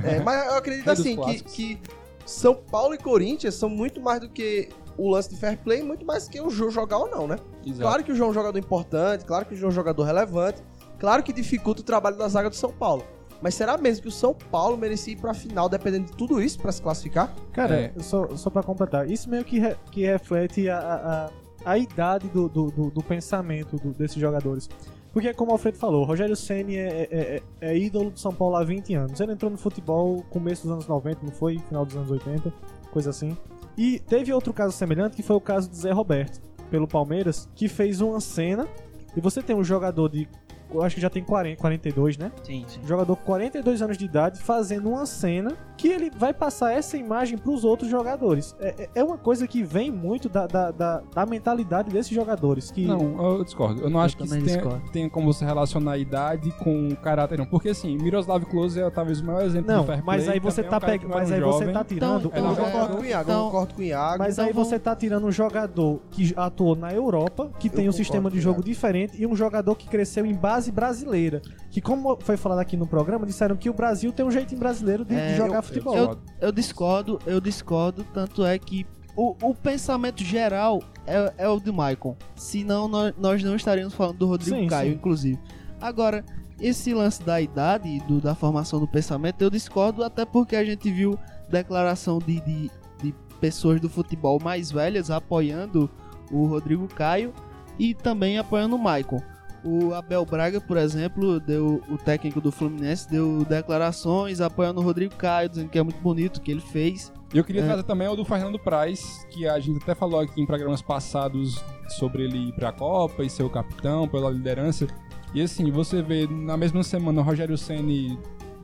[0.04, 1.80] É, mas eu acredito dos assim que, que
[2.26, 6.06] São Paulo e Corinthians são muito mais do que o lance de fair play, muito
[6.06, 7.36] mais do que o João jogar ou não, né?
[7.80, 10.04] Claro que o João é um jogador importante, claro que o João é um jogador
[10.04, 10.62] relevante,
[11.00, 13.04] claro que dificulta o trabalho da zaga do São Paulo.
[13.41, 16.58] Mas será mesmo que o São Paulo merecia ir pra final dependendo de tudo isso
[16.58, 17.36] pra se classificar?
[17.52, 17.94] Cara, É.
[18.00, 21.30] só, só pra completar, isso meio que, re- que reflete a, a,
[21.65, 24.69] a- idade do, do, do- do pensamento do- desses jogadores.
[25.12, 28.56] Porque, como o Alfredo falou, Rogério Ceni é, é, é- é ídolo do São Paulo
[28.58, 29.19] há 20 anos.
[29.19, 31.58] Ele entrou no futebol começo dos anos 90, não foi?
[31.60, 32.54] Final dos anos 80,
[32.91, 33.36] coisa assim.
[33.78, 37.67] E teve outro caso semelhante, que foi o caso do Zé Roberto, pelo Palmeiras, que
[37.69, 38.67] fez uma cena.
[39.15, 40.28] E você tem um jogador de.
[40.76, 42.32] Eu acho que já tem 40, 42, né?
[42.44, 42.80] Sim, sim.
[42.84, 46.98] Um jogador com 42 anos de idade fazendo uma cena que ele vai passar essa
[46.98, 48.56] imagem pros outros jogadores.
[48.60, 52.72] É, é- é uma coisa que vem muito da, da, da, da mentalidade desses jogadores.
[52.72, 53.82] Que Não, eu discordo.
[53.82, 57.38] Eu não Eu acho que tenha, tenha como você relacionar a idade com o caráter,
[57.38, 57.46] não.
[57.46, 60.40] Porque assim, Miroslav Klose é talvez o maior exemplo Não, de fair mas play, aí
[60.40, 61.10] você é tá um pegando.
[61.10, 61.74] não era Mas um aí você jovem.
[61.74, 62.28] tá tirando.
[62.28, 64.20] Então, Eu um então, concordo jogador- com o Iago, então- eu concordo com o Iago.
[64.20, 67.92] Mas Então aí você tá tirando um jogador que atuou na Europa, que tem um
[67.92, 71.41] concordo sistema de jogo diferente, e um jogador que cresceu em base brasileira.
[71.71, 75.04] Que, como foi falado aqui no programa, disseram que o Brasil tem um jeitinho brasileiro
[75.06, 75.95] de, de É, jogar eu- futebol.
[75.95, 81.60] Eu, eu discordo, eu discordo, tanto é que o, o pensamento geral é, é o
[81.60, 82.17] de Michael.
[82.36, 84.97] Senão nós, nós não estaríamos falando do Rodrigo Sim, Caio, sim.
[84.97, 85.39] inclusive.
[85.80, 86.23] Agora,
[86.60, 90.63] esse lance da idade e do, da formação do pensamento, eu discordo até porque a
[90.65, 91.17] gente viu
[91.49, 95.89] declaração de, de, de pessoas do futebol mais velhas apoiando
[96.32, 97.34] o Rodrigo Caio
[97.78, 99.21] e também apoiando o Maicon.
[99.65, 105.15] O Abel Braga, por exemplo, deu o técnico do Fluminense deu declarações apoiando o Rodrigo
[105.15, 107.12] Caio, dizendo que é muito bonito o que ele fez.
[107.34, 107.65] Eu queria É.
[107.65, 111.62] trazer também o do Fernando Praz, que a gente até falou aqui em programas passados
[111.97, 114.86] sobre ele ir pra Copa e ser o capitão pela liderança.
[115.34, 118.17] E assim, você vê na mesma semana o Rogério Ceni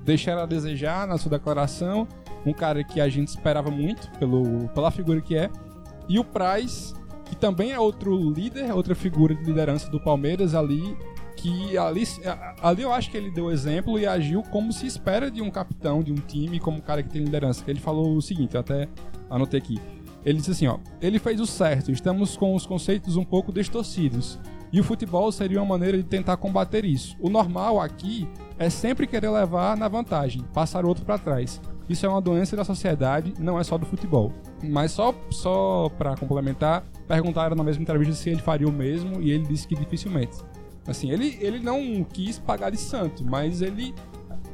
[0.05, 2.07] deixar a desejar na sua declaração,
[2.45, 5.49] um cara que a gente esperava muito pelo, pela figura que é,
[6.07, 6.93] e o Praz,
[7.31, 10.97] que também é outro líder, outra figura de liderança do Palmeiras ali,
[11.37, 12.03] que ali,
[12.61, 16.03] ali eu acho que ele deu exemplo e agiu como se espera de um capitão
[16.03, 17.63] de um time, como um cara que tem liderança.
[17.65, 18.89] Ele falou o seguinte, eu até
[19.29, 19.79] anotei aqui.
[20.25, 24.37] Ele disse assim, ó, ele fez o certo, estamos com os conceitos um pouco distorcidos.
[24.69, 27.15] E o futebol seria uma maneira de tentar combater isso.
[27.17, 28.27] O normal aqui
[28.59, 31.61] é sempre querer levar na vantagem, passar o outro para trás.
[31.89, 34.31] Isso é uma doença da sociedade, não é só do futebol.
[34.63, 39.31] Mas só só para complementar, perguntaram na mesma entrevista se ele faria o mesmo e
[39.31, 40.37] ele disse que dificilmente.
[40.87, 43.93] Assim, ele, ele não quis pagar de santo, mas ele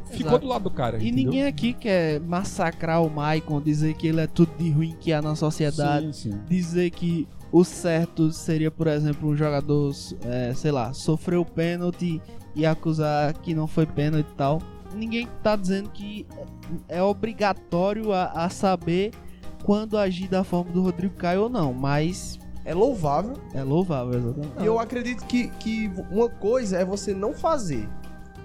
[0.09, 0.39] ficou Exato.
[0.39, 0.97] do lado do cara.
[0.97, 1.25] E entendeu?
[1.25, 5.21] ninguém aqui quer massacrar o Maicon, dizer que ele é tudo de ruim que há
[5.21, 6.15] na sociedade.
[6.15, 6.39] Sim, sim.
[6.47, 9.93] dizer que o certo seria, por exemplo, um jogador,
[10.25, 12.21] é, sei lá, sofreu o pênalti
[12.55, 14.61] e acusar que não foi pênalti e tal.
[14.97, 16.25] Ninguém tá dizendo que
[16.87, 19.11] é obrigatório a, a saber
[19.63, 23.33] quando agir da forma do Rodrigo Caio ou não, mas É louvável.
[23.53, 24.53] é louvável, exatamente.
[24.61, 27.87] E eu acredito que, que uma coisa é você não fazer.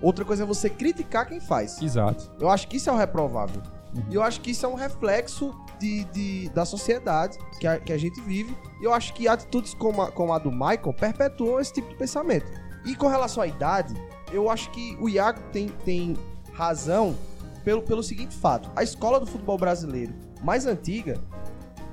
[0.01, 1.81] Outra coisa é você criticar quem faz.
[1.81, 2.31] Exato.
[2.41, 3.63] Eu acho que isso é o reprovável.
[4.11, 7.93] E eu acho que isso é um reflexo de, de- da sociedade que a, que
[7.93, 8.57] a gente vive.
[8.81, 11.95] E eu acho que atitudes como a, como a do Michael perpetuam esse tipo de
[11.97, 12.47] pensamento.
[12.87, 13.95] E com relação à idade,
[14.33, 16.17] eu acho que o Iago tem, tem
[16.53, 17.17] razão
[17.65, 18.71] pelo, pelo seguinte fato.
[18.77, 20.13] A escola do futebol brasileiro
[20.43, 21.21] mais antiga,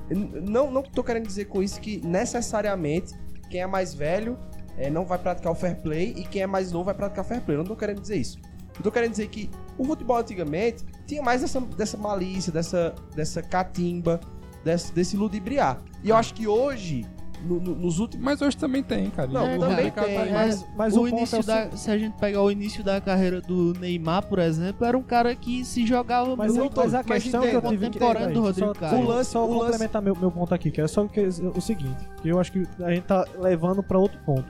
[0.10, 3.14] não, não tô querendo dizer com isso que necessariamente
[3.50, 4.38] quem é mais velho
[4.78, 7.42] eh, não vai praticar o fair play e quem é mais novo vai praticar fair
[7.42, 7.56] play.
[7.56, 8.40] Eu não tô querendo dizer isso.
[8.76, 13.42] Eu tô querendo dizer que o futebol antigamente tinha mais dessa, dessa malícia, dessa, dessa
[13.42, 14.20] catimba,
[14.64, 15.82] desse, desse ludibriar.
[16.04, 17.06] E eu acho que hoje,
[17.48, 18.24] no- no- nos últimos.
[18.26, 19.28] Mas hoje também tem, cara.
[19.30, 20.32] Não, o também mercado tem, tá aí.
[20.34, 22.84] Mas, mas o, o, início é o da, seguinte- se a gente pegar o início
[22.84, 26.94] da carreira do Neymar, por exemplo, era um cara que se jogava Mas, muito mas
[26.94, 28.98] a mas questão que eu tive contemporâneo do Peraí, Rodrigo só, Caio.
[29.04, 31.22] o lance, só O lance- complementar meu, meu ponto aqui, que é só o, que,
[31.22, 34.46] o seguinte, que eu acho que a gente tá levando pra outro ponto.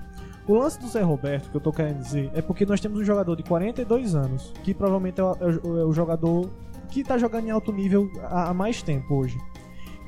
[0.47, 3.04] O lance do Zé Roberto, que eu tô querendo dizer, é porque nós temos um
[3.04, 6.49] jogador de 42 anos, que provavelmente é o, é o- é o jogador
[6.89, 9.38] que tá jogando em alto nível há, há mais tempo hoje.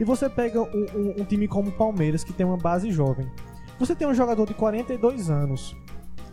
[0.01, 3.27] E você pega um, um- um time como o Palmeiras, que tem uma base jovem.
[3.79, 5.75] Você tem um jogador de 42 anos,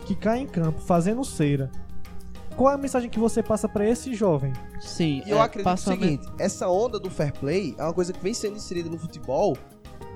[0.06, 1.70] que cai em campo fazendo cera.
[2.56, 4.54] Qual é a mensagem que você passa pra esse jovem?
[4.80, 8.10] Sim, E eu é, acredito o seguinte: essa onda do fair play é uma coisa
[8.12, 9.54] que vem sendo inserida no futebol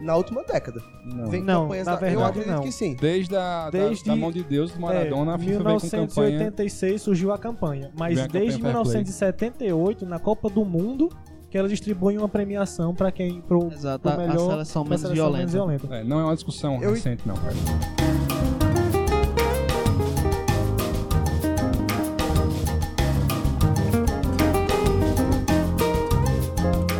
[0.00, 0.82] na última década.
[1.04, 1.28] Não.
[1.30, 2.62] Vem Não, campanhas na da- Eu verdade, acredito não.
[2.62, 2.96] que sim.
[2.98, 5.90] Desde a da- Desde- da, mão de Deus do Maradona, É, a FIFA vem com
[5.90, 6.06] campanha.
[6.08, 8.72] 1986 surgiu a campanha, mas a campanha desde Fair Play.
[8.72, 11.10] 1978, na Copa do Mundo,
[11.52, 15.00] que ela distribui uma premiação para quem pro, Exato, pro a- a melhor seleção menos
[15.02, 15.38] seleção violenta.
[15.38, 15.94] menos violenta.
[15.96, 17.52] É, não é uma discussão Eu- recente, não, cara.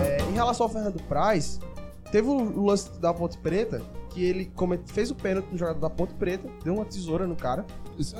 [0.00, 1.60] É, em relação ao Fernando Praz,
[2.10, 4.52] teve o, lance da Ponte Preta, que ele
[4.86, 7.64] fez o pênalti no jogador da Ponte Preta, deu uma tesoura no cara.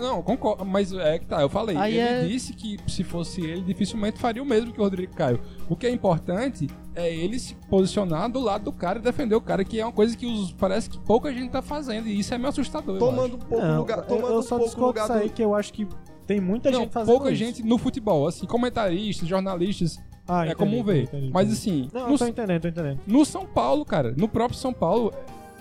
[0.01, 1.77] Não, concordo, mas é que tá, eu falei.
[1.77, 5.15] Aí ele é- disse que se fosse ele, dificilmente faria o mesmo que o Rodrigo
[5.15, 5.41] Caio.
[5.69, 9.41] O que é importante é ele se posicionar do lado do cara e defender o
[9.41, 12.33] cara, que é uma coisa que os, parece que pouca gente tá fazendo, e isso
[12.35, 12.97] é meio assustador.
[12.97, 15.29] eu Tomando um pouco Não, lugar, eu- tomando eu um só pouco discordo lugar aí,
[15.29, 15.33] do...
[15.35, 15.87] que eu acho que
[16.27, 16.71] tem muita.
[16.71, 17.39] Não, gente fazendo pouca isso.
[17.45, 21.05] gente no futebol, assim, comentaristas, jornalistas, Ah, é entendi, comum ver.
[21.05, 21.59] entendi, Mas entendi.
[21.87, 23.01] assim, Não, no, eu tô entendendo, tô entendendo.
[23.07, 25.13] no São Paulo, cara, no próprio São Paulo,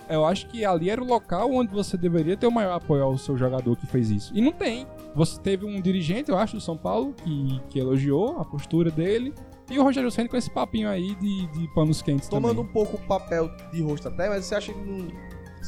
[0.08, 3.16] eu acho que ali era o local onde você deveria ter o maior apoio ao
[3.18, 4.32] seu jogador que fez isso.
[4.34, 4.86] E não tem.
[5.14, 9.34] Você teve um dirigente, eu acho, do São Paulo, que, que elogiou a postura dele.
[9.70, 12.70] E o Rogério Senna com esse papinho aí de, de panos quentes Tomando também.
[12.70, 15.08] um pouco o papel de rosto até, mas você acha que não,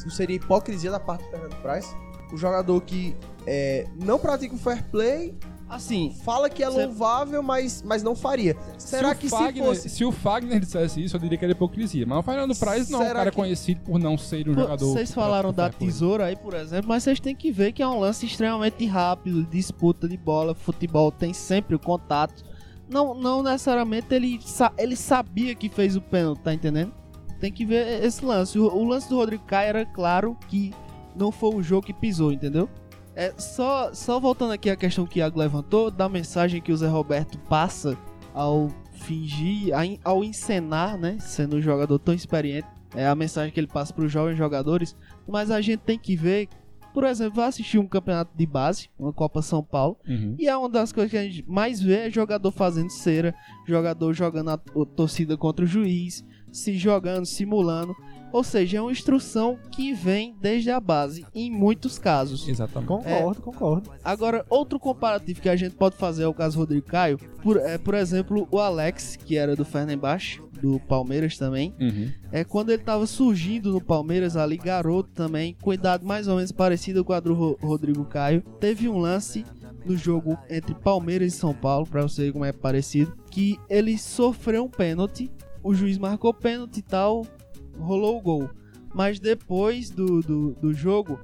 [0.03, 1.95] não seria hipocrisia da parte do Fernando Praz?
[2.31, 3.15] O jogador que
[3.47, 5.35] é, não pratica o fair play,
[5.67, 8.55] Assim, fala que é louvável, mas, mas não faria.
[8.77, 9.89] Será se que Fagner, se fosse...
[9.89, 12.05] se o Fagner dissesse isso, eu diria que era hipocrisia.
[12.05, 14.61] Mas o Fernando Praz não, é um cara que- conhecido por não ser um Pô,
[14.61, 14.85] jogador.
[14.93, 17.99] Vocês falaram da tesoura aí, por exemplo, mas vocês têm que ver que é um
[17.99, 22.43] lance extremamente rápido, disputa de bola, futebol tem sempre o contato.
[22.87, 26.93] Não, não necessariamente ele, sa- ele sabia que fez o pênalti, tá entendendo?
[27.39, 28.59] Tem que ver esse lance.
[28.59, 30.71] O, o lance do Rodrigo Caio era claro que
[31.15, 32.69] não foi o jogo que pisou, entendeu?
[33.15, 36.77] É, só, só voltando aqui à questão que o Iago levantou, da mensagem que o
[36.77, 37.97] Zé Roberto passa
[38.33, 39.71] ao fingir,
[40.03, 41.17] ao encenar, né?
[41.19, 44.95] Sendo um jogador tão experiente, é a mensagem que ele passa para os jovens jogadores.
[45.27, 46.49] Mas a gente tem que ver,
[46.93, 50.35] por exemplo, vai assistir um campeonato de base, uma Copa São Paulo, Uhum.
[50.37, 53.33] e é uma das coisas que a gente mais vê é jogador fazendo cera,
[53.65, 54.57] jogador jogando a
[54.95, 57.95] torcida contra o juiz, se jogando, simulando.
[58.35, 62.45] Ou seja, é uma instrução que vem desde a base, em muitos casos.
[62.49, 62.87] Exatamente.
[62.89, 63.91] Concordo, concordo.
[64.03, 67.17] Agora, outro comparativo que a gente pode fazer é o caso Rodrigo Caio.
[67.41, 71.73] Por, é, por exemplo, o Alex, que era do Fernandes, do Palmeiras também.
[71.79, 72.11] Uhum.
[72.29, 76.51] É quando ele tava surgindo no Palmeiras ali, garoto também, com idade mais ou menos
[76.51, 78.41] parecida com a do Ro- Rodrigo Caio.
[78.59, 79.45] Teve um lance
[79.85, 83.97] no jogo entre Palmeiras e São Paulo, pra você ver como é parecido, que ele
[83.97, 85.31] sofreu um pênalti,
[85.63, 87.25] o juiz marcou pênalti e tal,
[87.77, 88.49] rolou o gol.
[88.93, 91.19] Mas depois do, do, do jogo,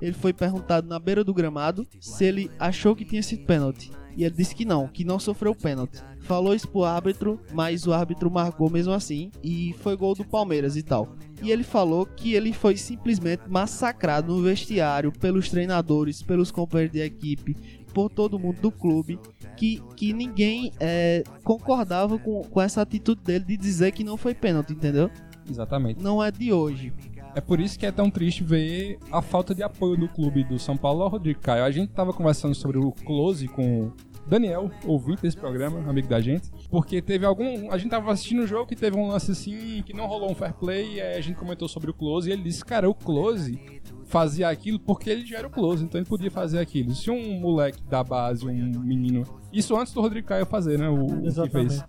[0.00, 3.90] ele foi perguntado na beira do gramado se ele achou que tinha sido pênalti.
[4.16, 6.02] E ele disse que não, que não sofreu pênalti.
[6.20, 10.76] Falou isso pro árbitro, mas o árbitro marcou mesmo assim e foi gol do Palmeiras
[10.76, 11.14] e tal.
[11.42, 17.02] E ele falou que ele foi simplesmente massacrado no vestiário pelos treinadores, pelos companheiros de
[17.02, 17.54] equipe,
[17.92, 19.18] por todo mundo do clube,
[19.56, 24.34] que, que ninguém é, concordava com, com essa atitude dele de dizer que não foi
[24.34, 25.10] pênalti, entendeu?
[25.48, 26.02] Exatamente.
[26.02, 26.92] Não é de hoje.
[27.34, 30.58] É por isso que é tão triste ver a falta de apoio do clube do
[30.58, 31.64] São Paulo ao Rodrigo Caio.
[31.64, 33.92] A gente tava conversando sobre o Close com o
[34.26, 37.70] Daniel, ouvinte desse programa, amigo da gente, porque teve algum.
[37.70, 40.34] A gente tava assistindo um jogo que teve um lance assim, que não rolou um
[40.34, 42.94] fair play, e aí a gente comentou sobre o Close e ele disse: Cara, o
[42.94, 43.58] Close
[44.06, 46.94] fazia aquilo porque ele já era o Close, então ele podia fazer aquilo.
[46.94, 49.22] Se um moleque da base, um menino.
[49.52, 50.88] Isso antes do Rodrigo Caio fazer, né?
[50.88, 51.84] O, o que fez.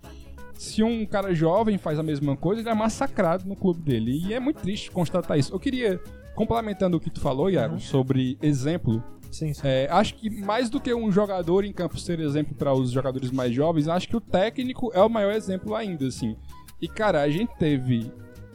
[0.57, 4.23] Se um cara jovem faz a mesma coisa, ele é massacrado no clube dele.
[4.25, 5.53] E é muito triste constatar isso.
[5.53, 6.01] Eu queria,
[6.35, 9.61] complementando o que tu falou, Iago, sobre exemplo, Sim, sim.
[9.63, 13.31] é, acho que mais do que um jogador em campo ser exemplo para os jogadores
[13.31, 16.35] mais jovens, acho que o técnico é o maior exemplo ainda, assim.
[16.81, 18.11] E, cara, a gente teve,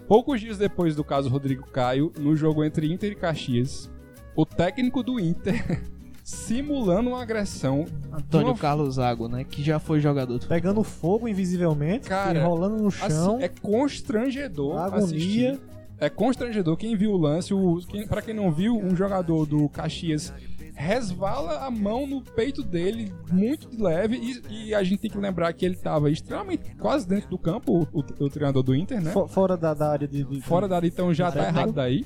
[0.09, 3.91] poucos dias depois do caso Rodrigo Caio, no jogo entre Inter e Caxias,
[4.35, 5.83] o técnico do Inter
[6.23, 7.85] simulando uma agressão.
[8.13, 9.45] Antônio uma- Carlos Zago, né?
[9.45, 13.49] Que já foi jogador do Pegando fogo invisivelmente, Cara, e rolando no chão, Assim, é
[13.49, 15.05] constrangedor agonia.
[15.05, 15.61] assistir.
[15.99, 16.77] É constrangedor.
[16.77, 20.33] Quem viu o lance, o, quem, pra quem não viu, um jogador do Caxias
[20.75, 24.17] resvala a mão no peito dele, muito de leve,
[24.51, 27.87] e, e a gente tem que lembrar que ele tava extremamente quase dentro do campo,
[27.93, 29.13] o, o, o treinador do Inter, né?
[29.13, 32.05] fo- fora da, da área de, de- Fora dali, então já tá errado daí.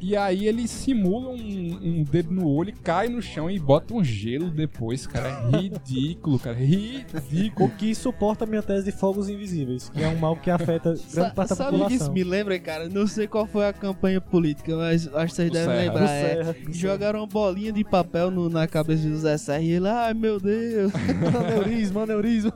[0.00, 4.04] E aí ele simula um, um dedo no olho, cai no chão e bota um
[4.04, 5.28] gelo depois, cara.
[5.52, 6.56] É ridículo, cara.
[6.56, 7.68] Ridículo.
[7.68, 10.94] O que suporta a minha tese de fogos invisíveis, que é um mal que afeta
[11.12, 12.14] grande parte da sabe o que isso população.
[12.14, 12.88] me lembra, cara?
[12.88, 15.84] Não sei qual foi a campanha política, mas acho que vocês devem Serra.
[15.92, 16.10] lembrar.
[16.10, 16.56] É.
[16.70, 20.38] Jogaram uma bolinha de papel no- na cabeça do Zé Serra e ele, ai meu
[20.38, 20.92] Deus.
[21.34, 22.52] aneurisma, aneurisma.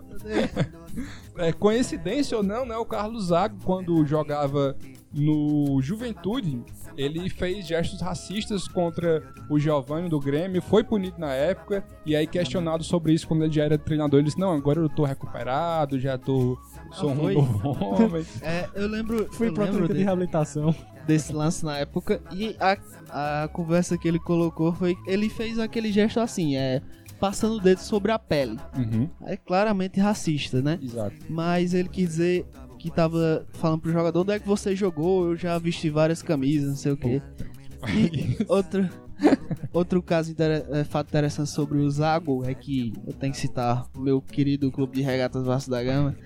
[1.38, 2.76] É, coincidência ou não, né?
[2.76, 4.76] O Carlos Zago, quando jogava
[5.12, 6.62] no Juventude,
[6.96, 12.27] ele fez gestos racistas contra o Giovanni do Grêmio, foi punido na época, e aí
[12.27, 15.98] questionado sobre isso quando ele já era treinador, ele disse, não, agora eu tô recuperado,
[15.98, 16.59] já tô...
[16.92, 18.25] Sou Ah, um novo homem.
[18.42, 20.75] É, eu lembro, Fui eu pra lembro de de- reabilitação.
[21.07, 25.90] desse lance na época e a, a conversa que ele colocou foi ele fez aquele
[25.90, 26.81] gesto assim, é
[27.18, 28.59] passando o dedo sobre a pele.
[28.77, 30.79] Uhum, É claramente racista, né?
[30.83, 31.14] exato.
[31.31, 32.44] Mas ele quis dizer
[32.83, 36.68] que tava falando pro jogador onde é que você jogou, eu já vesti várias camisas,
[36.68, 37.23] não sei o quê.
[37.95, 38.88] E outro,
[39.73, 43.87] outro caso inter- é, fato interessante sobre o Zago é que eu tenho que citar
[43.97, 46.16] o meu querido clube de regatas Vasco da Gama,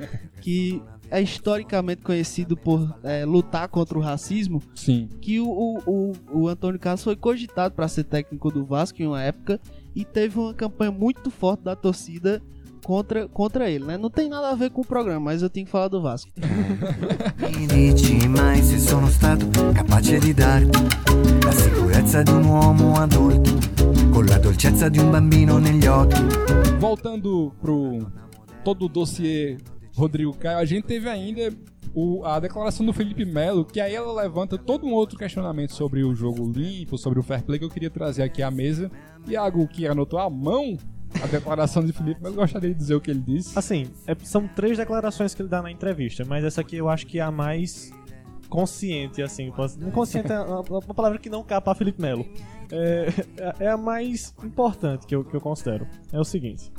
[0.40, 5.10] que é historicamente conhecido por é, lutar contra o racismo, Sim.
[5.20, 9.06] que o, o, o, o Antônio Carlos foi cogitado para ser técnico do Vasco em
[9.06, 9.60] uma época
[9.94, 12.42] e teve uma campanha muito forte da torcida
[12.86, 13.98] contra, contra ele, né?
[13.98, 16.30] Não tem nada a ver com o programa, mas eu tenho que falar do Vasco.
[26.78, 28.06] Voltando pro
[28.64, 29.56] todo o dossiê
[29.96, 31.52] Rodrigo Caio, a gente teve ainda
[31.92, 36.04] o- a declaração do Felipe Melo, que aí ela levanta todo um outro questionamento sobre
[36.04, 38.88] o jogo limpo, sobre o fair play que eu queria trazer aqui à mesa.
[39.26, 40.76] Iago, que anotou à mão
[41.22, 43.58] a declaração de Felipe Melo, gostaria de dizer o que ele disse.
[43.58, 47.06] Assim, é- são três declarações que ele dá na entrevista, mas essa aqui eu acho
[47.06, 47.92] que é a mais
[48.48, 49.52] consciente, assim.
[49.80, 52.26] Inconsciente é uma, uma palavra que não capa a Felipe Melo.
[52.70, 55.86] É, é a mais importante que eu, que eu considero.
[56.12, 56.72] É o seguinte.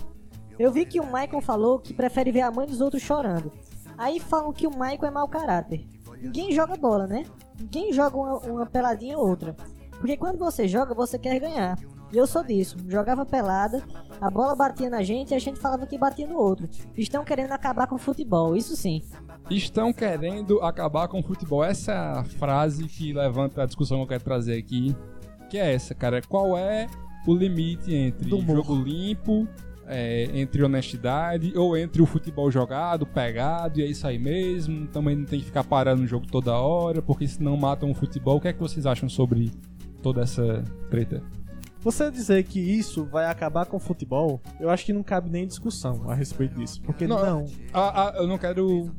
[0.57, 3.51] Eu vi que o Michael falou que prefere ver a mãe dos outros chorando.
[3.97, 5.85] Aí falam que o Michael é mau caráter.
[6.21, 7.25] Ninguém joga bola, né?
[7.59, 9.55] Ninguém joga uma, uma peladinha ou outra.
[9.99, 11.77] Porque quando você joga, você quer ganhar.
[12.11, 12.77] E eu sou disso.
[12.87, 13.83] Jogava pelada,
[14.21, 16.69] a bola batia na gente e a gente falava que batia no outro.
[16.95, 19.01] Estão querendo acabar com o futebol, isso sim.
[19.49, 21.63] Estão querendo acabar com o futebol.
[21.63, 24.95] Essa é a frase que levanta a discussão que eu quero trazer aqui.
[25.49, 26.21] Que é essa, cara.
[26.21, 26.87] Qual é
[27.25, 29.47] o limite entre jogo limpo,
[29.85, 34.87] é, entre honestidade, ou entre o futebol jogado, pegado, e é isso aí mesmo.
[34.87, 38.37] Também não tem que ficar parando o jogo toda hora, porque senão matam o futebol.
[38.37, 39.51] O que é que vocês acham sobre
[40.01, 41.21] toda essa treta?
[41.87, 45.47] Você dizer que isso vai acabar com o futebol, eu acho que não cabe nem
[45.47, 46.81] discussão a respeito disso.
[46.81, 47.45] Porque Não, não.
[47.73, 48.91] Ah, ah, eu não quero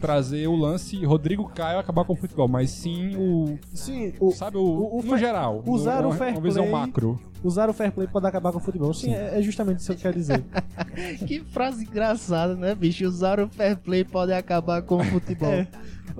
[0.00, 3.58] trazer o lance Rodrigo Caio acabar com o futebol, mas sim o.
[3.74, 5.60] Sim, o, Sabe, o, o- o no geral.
[5.66, 7.18] usar uma, o fair uma play- macro.
[7.42, 8.94] usar o fair play pode acabar com o futebol.
[8.94, 10.44] Sim, é, é justamente isso que eu quero dizer.
[11.26, 13.04] Que frase engraçada, né, bicho?
[13.06, 15.50] Usar o fair play pode acabar com o futebol.
[15.52, 15.66] É.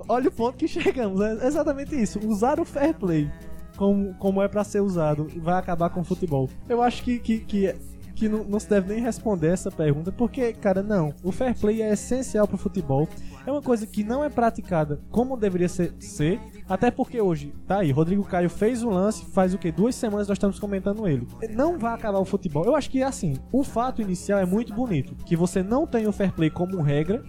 [0.08, 2.18] Olha o ponto que chegamos, é exatamente isso.
[2.26, 3.30] Usar o fair play
[3.76, 6.48] como, como é pra ser usado vai acabar com o futebol.
[6.68, 7.74] Eu acho que, que, que,
[8.14, 11.12] que não, não se deve nem responder essa pergunta, porque, cara, não.
[11.22, 13.06] O fair play é essencial pro futebol.
[13.46, 17.78] É uma coisa que não é praticada como deveria ser, ser até porque hoje, tá
[17.78, 19.70] aí, Rodrigo Caio fez um lance, faz o quê?
[19.70, 21.28] Duas semanas nós estamos comentando ele.
[21.50, 22.64] Não vai acabar o futebol.
[22.64, 26.12] Eu acho que, assim, o fato inicial é muito bonito, que você não tem o
[26.12, 27.22] fair play como regra,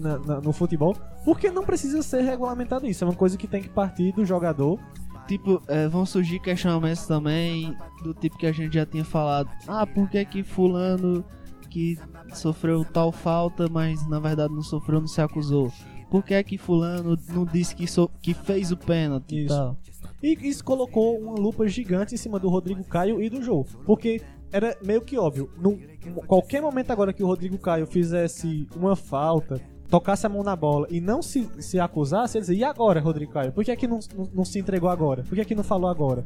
[0.00, 3.02] na- na- no futebol, porque não precisa ser regulamentado isso.
[3.04, 4.78] É uma coisa que tem que partir do jogador.
[5.26, 9.50] Tipo, é, vão surgir questionamentos também do tipo que a gente já tinha falado.
[9.66, 11.24] Ah, por que que fulano
[11.70, 11.98] que
[12.32, 15.72] sofreu tal falta, mas na verdade não sofreu, não se acusou?
[16.10, 19.54] Por que que fulano não disse que, so- que fez o pênalti e Isso.
[19.56, 19.76] tal?
[20.22, 23.66] E isso colocou uma lupa gigante em cima do Rodrigo Caio e do jogo.
[23.84, 24.22] Porque
[24.52, 25.50] era meio que óbvio.
[25.58, 25.78] Num,
[26.26, 30.86] qualquer momento agora que o Rodrigo Caio fizesse uma falta, tocasse a mão na bola
[30.90, 33.52] e não se, se acusasse, ele dizia, e agora, Rodrigo Caio?
[33.52, 35.22] Por que, é que não, não, não se entregou agora?
[35.22, 36.24] Por que, é que não falou agora?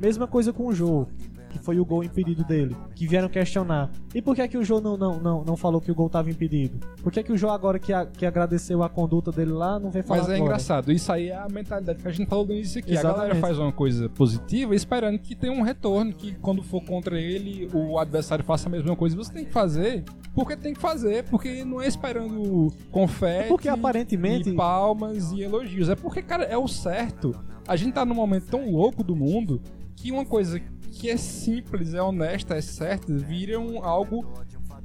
[0.00, 1.08] Mesma coisa com o jogo.
[1.52, 2.74] Que foi o gol impedido dele.
[2.94, 3.90] Que vieram questionar.
[4.14, 6.06] E por que, é que o Jô não, não, não, não falou que o gol
[6.06, 6.78] estava impedido?
[7.02, 9.78] Por que, é que o Jô, agora que, a- que agradeceu a conduta dele lá,
[9.78, 10.48] não veio falar Mas é agora?
[10.48, 12.92] engraçado, isso aí é a mentalidade que a gente falou no início aqui.
[12.96, 13.40] A galera Exatamente.
[13.40, 17.98] faz uma coisa positiva esperando que tenha um retorno, que quando for contra ele, o
[17.98, 19.14] adversário faça a mesma coisa.
[19.16, 23.68] Você tem que fazer porque tem que fazer, porque não é esperando confete, É porque
[23.68, 25.88] aparentemente- e palmas e elogios.
[25.90, 27.34] É porque, cara, é o certo.
[27.68, 29.60] A gente tá num momento tão louco do mundo
[29.94, 30.58] que uma coisa
[30.92, 34.24] que é simples, é honesta, é certa, vira um, algo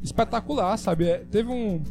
[0.01, 1.07] espetacular, sabe?
[1.07, 1.81] É, teve um,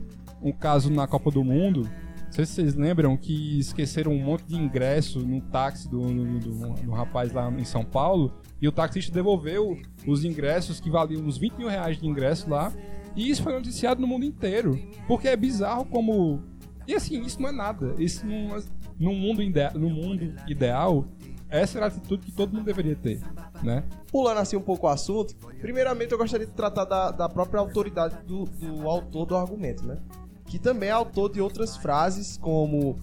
[0.43, 4.45] um caso na Copa do Mundo, não sei se vocês lembram, que esqueceram um monte
[4.45, 8.73] de ingresso no táxi do, do, do- do rapaz lá em São Paulo, e o
[8.73, 12.73] taxista devolveu os ingressos que valiam uns 20 mil reais de ingresso lá,
[13.15, 14.79] e isso foi noticiado no mundo inteiro.
[15.07, 16.43] Porque é bizarro como.
[16.87, 17.95] E assim, isso não é nada.
[17.99, 18.57] Isso não,
[18.99, 19.71] no, mundo ide...
[19.75, 21.07] no mundo ideal,
[21.49, 23.21] essa era a atitude que todo mundo deveria ter,
[23.63, 23.85] né?
[24.11, 28.17] Pulando assim um pouco o assunto, primeiramente eu gostaria de tratar da, da própria autoridade
[28.27, 29.99] do, do autor do argumento, né?
[30.47, 32.99] Que também é autor de outras frases, como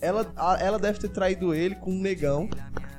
[0.00, 2.48] ela, a- ela deve ter traído ele com um negão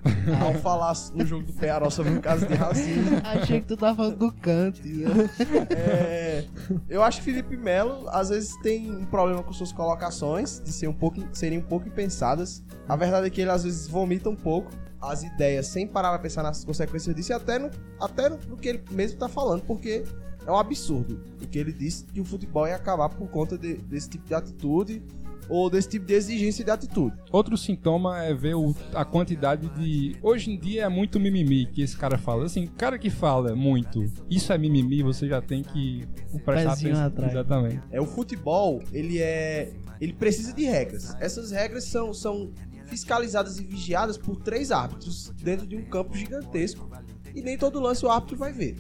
[0.43, 3.17] ao falar no jogo do Penharol sobre um caso de racismo.
[3.23, 4.81] Achei que tu tava falando do Kant.
[4.85, 5.29] né?
[5.69, 6.45] É,
[6.89, 10.87] eu acho que Felipe Melo às vezes tem um problema com suas colocações, de ser
[10.87, 12.63] um pouco, serem um pouco impensadas.
[12.87, 14.69] A verdade é que ele às vezes vomita um pouco
[15.01, 17.69] as ideias sem parar pra pensar nas consequências disso e até no,
[17.99, 20.03] até no, no que ele mesmo tá falando, porque
[20.45, 23.75] é um absurdo o que ele disse que o futebol ia acabar por conta de-
[23.77, 25.01] desse tipo de atitude
[25.47, 27.15] ou desse tipo de exigência de atitude.
[27.31, 30.15] Outro sintoma é ver o- a quantidade de.
[30.23, 32.45] Hoje em dia é muito mimimi que esse cara fala.
[32.45, 36.07] Assim, o cara que fala muito, isso é mimimi, você já tem que
[36.43, 37.05] prestar Pezinho atenção.
[37.05, 37.31] atrás.
[37.33, 37.81] Exatamente.
[37.91, 39.71] É o futebol, ele é,
[40.01, 41.15] ele precisa de regras.
[41.19, 42.51] Essas regras são, são
[42.87, 46.89] fiscalizadas e vigiadas por três árbitros dentro de um campo gigantesco
[47.33, 48.75] e nem todo lance o árbitro vai ver.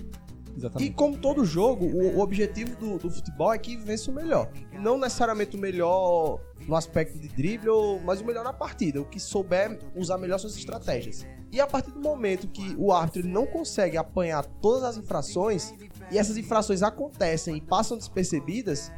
[0.53, 0.93] E Exatamente.
[0.93, 4.49] como todo jogo, o, o objetivo do, do futebol é que vença o melhor.
[4.79, 9.05] Não necessariamente o melhor no aspecto de drible, ou- mas o melhor na partida, o
[9.05, 11.25] que souber usar melhor suas estratégias.
[11.51, 15.73] E a partir do momento que o árbitro não consegue apanhar todas as infrações,
[16.09, 18.91] e essas infrações acontecem e passam despercebidas,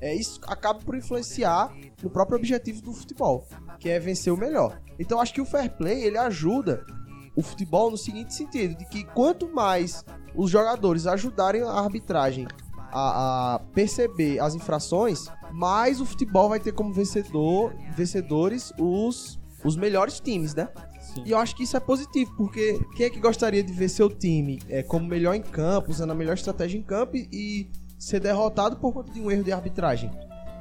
[0.00, 3.46] é, isso acaba por influenciar no próprio objetivo do futebol,
[3.82, 4.80] que é vencer o melhor.
[4.96, 6.86] Então acho que o fair play ele ajuda
[7.34, 10.04] o futebol no seguinte sentido, de que quanto mais
[10.36, 12.46] os jogadores ajudarem a arbitragem
[12.92, 19.76] a, a perceber as infrações, mais o futebol vai ter como vencedor, vencedores os, os
[19.76, 20.68] melhores times, né?
[21.00, 21.24] Sim.
[21.26, 24.08] E eu acho que isso é positivo, porque quem é que gostaria de ver seu
[24.08, 28.20] time é, como melhor em campo, usando a melhor estratégia em campo e, e ser
[28.20, 30.10] derrotado por conta de um erro de arbitragem?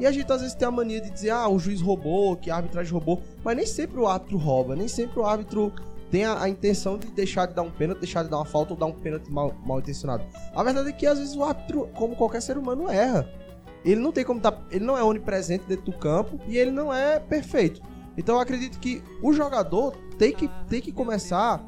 [0.01, 2.49] E a gente às vezes tem a mania de dizer, ah, o juiz roubou, que
[2.49, 5.71] a arbitragem roubou, mas nem sempre o árbitro rouba, nem sempre o árbitro
[6.09, 8.73] tem a, a intenção de deixar de dar um pênalti, deixar de dar uma falta
[8.73, 10.23] ou dar um pênalti mal, mal intencionado.
[10.55, 13.29] A verdade é que às vezes o árbitro, como qualquer ser humano, erra.
[13.85, 16.91] Ele não tem como tá, ele não é onipresente dentro do campo e ele não
[16.91, 17.79] é perfeito.
[18.17, 21.63] Então eu acredito que o jogador tem que, tem que começar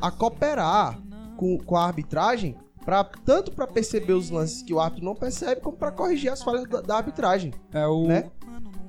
[0.00, 1.00] a cooperar
[1.36, 2.54] com, com a arbitragem
[2.84, 6.42] Pra, tanto para perceber os lances que o árbitro não percebe, como para corrigir as
[6.42, 7.52] falhas da, da arbitragem.
[7.72, 8.06] É o.
[8.06, 8.30] Né?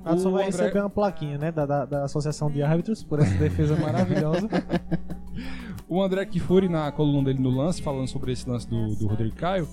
[0.04, 1.50] Adson vai André- receber uma plaquinha, né?
[1.52, 4.48] Da, da, da Associação de Árbitros por essa defesa maravilhosa.
[5.86, 9.36] O André Kifuri, na coluna dele no lance, falando sobre esse lance do, do Rodrigo
[9.36, 9.68] Caio,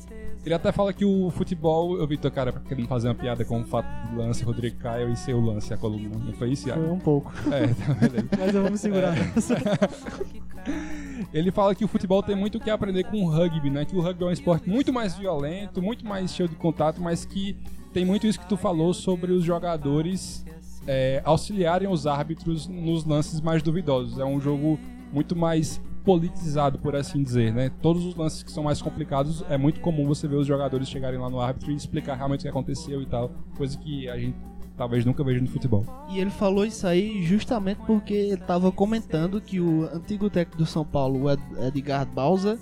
[0.45, 1.97] ele até fala que o futebol.
[1.97, 5.09] Eu vi teu cara querendo fazer uma piada com o fato do lance Rodrigo Caio
[5.09, 6.09] e ser o lance, a coluna.
[6.23, 6.81] Não foi isso, Iago?
[6.83, 7.31] Foi um pouco.
[7.49, 8.27] É, tá beleza.
[8.37, 9.55] Mas eu vou me segurar nessa.
[11.33, 13.85] Ele fala que o futebol tem muito o que aprender com o rugby, né?
[13.85, 17.23] Que o rugby é um esporte muito mais violento, muito mais cheio de contato, mas
[17.25, 17.55] que
[17.93, 20.45] tem muito isso que tu falou sobre os jogadores
[20.87, 24.17] é, auxiliarem os árbitros nos lances mais duvidosos.
[24.19, 24.79] É um jogo
[25.11, 27.69] muito mais politizado, por assim dizer, né?
[27.81, 31.19] Todos os lances que são mais complicados, é muito comum você ver os jogadores chegarem
[31.19, 34.35] lá no árbitro e explicar realmente o que aconteceu e tal, coisa que a gente
[34.75, 35.85] talvez nunca veja no futebol.
[36.09, 40.65] E ele falou isso aí justamente porque ele tava comentando que o antigo técnico do
[40.65, 42.57] São Paulo, o Ed- Edgar Bausa,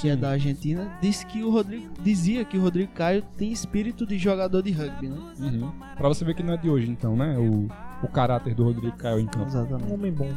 [0.00, 4.04] que é da Argentina, disse que o Rodrigo dizia que o Rodrigo Caio tem espírito
[4.06, 5.16] de jogador de rugby, né?
[5.38, 5.70] Uhum.
[5.96, 7.36] Pra você ver que não é de hoje, então, né?
[7.38, 7.68] O,
[8.04, 9.46] o caráter do Rodrigo Caio em campo.
[9.46, 9.90] Exatamente.
[9.90, 10.30] Um homem bom.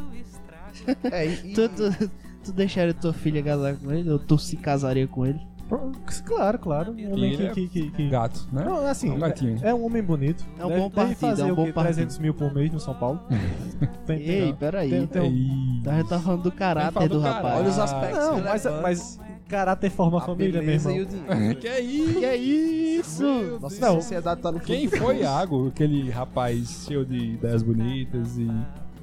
[1.10, 2.10] É, e, Tu, tu,
[2.44, 5.40] tu deixaria tua filha casar com ele ou tu se casaria com ele?
[6.24, 6.92] Claro, claro.
[6.92, 8.64] Um homem que, é que, que, que- Gato, né?
[8.64, 9.58] Não, assim, É um gatinho.
[9.62, 10.42] É, é um homem bonito.
[10.58, 11.72] É um Deve- bom deve partido, fazer é um o bom quê?
[11.74, 11.94] partido.
[11.96, 13.20] 300 mil por mês no São Paulo.
[14.06, 14.88] tem, tem- Ei, peraí.
[14.88, 15.82] tem- tem um-.
[15.90, 17.42] A gente tá falando do caráter fala do, do rapaz.
[17.42, 17.60] caráter.
[17.60, 21.02] olha os aspectos Não, mas, mas caráter forma a família, meu beleza irmão.
[21.02, 21.60] e o dinheiro.
[21.60, 22.18] que é isso?
[22.18, 23.58] Que é isso?
[23.60, 23.94] Nossa Não.
[23.94, 25.20] sociedade tá no Quem foi.
[25.20, 25.68] Iago?
[25.68, 28.48] Aquele rapaz cheio de ideias bonitas e,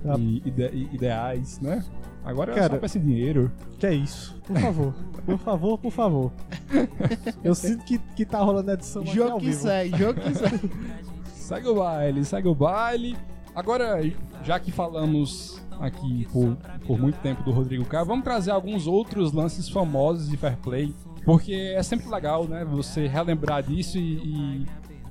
[0.08, 0.16] Ah.
[0.18, 1.84] e ide- e ideais, né?
[2.24, 3.52] Agora é só pra esse dinheiro.
[3.80, 4.36] Que é isso?
[4.46, 4.94] Por favor.
[5.26, 6.32] Por favor, por favor.
[7.44, 10.72] Eu sinto que, que tá rolando a edição Jogo que segue, jogo que segue.
[11.36, 13.16] Segue o baile, segue o baile.
[13.54, 14.02] Agora,
[14.44, 16.56] já que falamos aqui por,
[16.86, 20.94] por muito tempo do Rodrigo Caio, vamos trazer alguns outros lances famosos de fair play.
[21.24, 22.64] Porque é sempre legal, né?
[22.66, 24.18] Você relembrar disso e,
[24.62, 24.66] e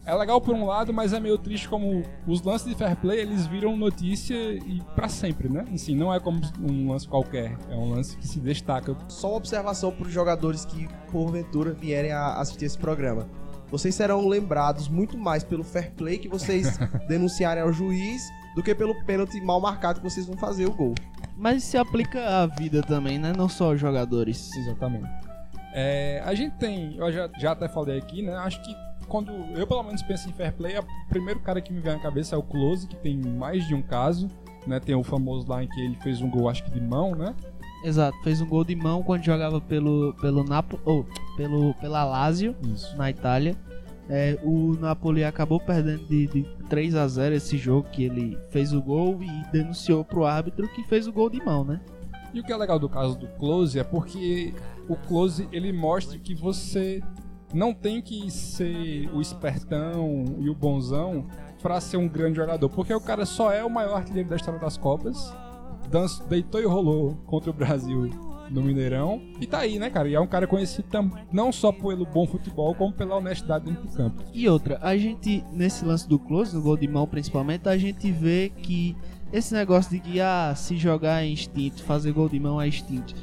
[0.06, 3.20] é legal por um lado, mas é meio triste como os lances de fair play
[3.20, 5.64] eles viram notícia e pra sempre, né?
[5.72, 8.94] Assim, não é como um lance qualquer, é um lance que se destaca.
[9.08, 13.26] Só uma observação para os jogadores que, porventura, vierem a assistir esse programa.
[13.70, 18.22] Vocês serão lembrados muito mais pelo fair play que vocês denunciarem ao juiz
[18.54, 20.94] do que pelo pênalti mal marcado que vocês vão fazer o gol.
[21.36, 23.32] Mas isso se aplica à vida também, né?
[23.36, 24.54] Não só aos jogadores.
[24.56, 25.08] Exatamente.
[25.72, 28.34] É, a gente tem, eu já, já até falei aqui, né?
[28.36, 28.74] Acho que
[29.08, 31.98] quando eu pelo menos penso em fair play, o primeiro cara que me vem à
[31.98, 34.28] cabeça é o Close, que tem mais de um caso,
[34.66, 34.78] né?
[34.78, 37.34] Tem o famoso lá em que ele fez um gol, acho que de mão, né?
[37.84, 41.04] Exato, fez um gol de mão quando jogava pelo pelo Napo, ou
[41.36, 42.96] pelo pela Lazio Isso.
[42.96, 43.56] na Itália.
[44.08, 48.72] É, o Napoli acabou perdendo de, de 3 a 0 esse jogo que ele fez
[48.72, 51.80] o gol e denunciou pro árbitro que fez o gol de mão, né?
[52.32, 54.52] E o que é legal do caso do Close é porque
[54.88, 57.02] o Close ele mostra que você
[57.54, 61.26] não tem que ser o espertão e o bonzão
[61.62, 64.60] pra ser um grande jogador, porque o cara só é o maior artilheiro da história
[64.60, 65.32] das Copas,
[66.28, 68.06] deitou e rolou contra o Brasil
[68.50, 70.08] no Mineirão, e tá aí, né, cara?
[70.08, 70.86] E é um cara conhecido
[71.32, 74.22] não só pelo bom futebol, como pela honestidade dentro do campo.
[74.32, 78.10] E outra, a gente, nesse lance do close, no gol de mão principalmente, a gente
[78.10, 78.96] vê que
[79.32, 83.14] esse negócio de que, ah, se jogar é instinto, fazer gol de mão é instinto.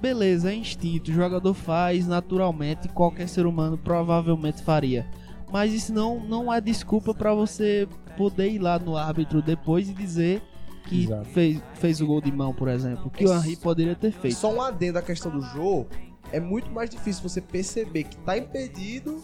[0.00, 5.06] Beleza, é instinto, o jogador faz naturalmente, qualquer ser humano provavelmente faria.
[5.52, 9.92] Mas isso não, não é desculpa pra você poder ir lá no árbitro depois e
[9.92, 10.42] dizer
[10.90, 11.24] que Exato.
[11.26, 14.36] fez, fez o gol de mão, por exemplo, que o Henry poderia ter feito.
[14.36, 15.86] Só um adendo à questão do jogo,
[16.32, 19.22] é muito mais difícil você perceber que tá impedido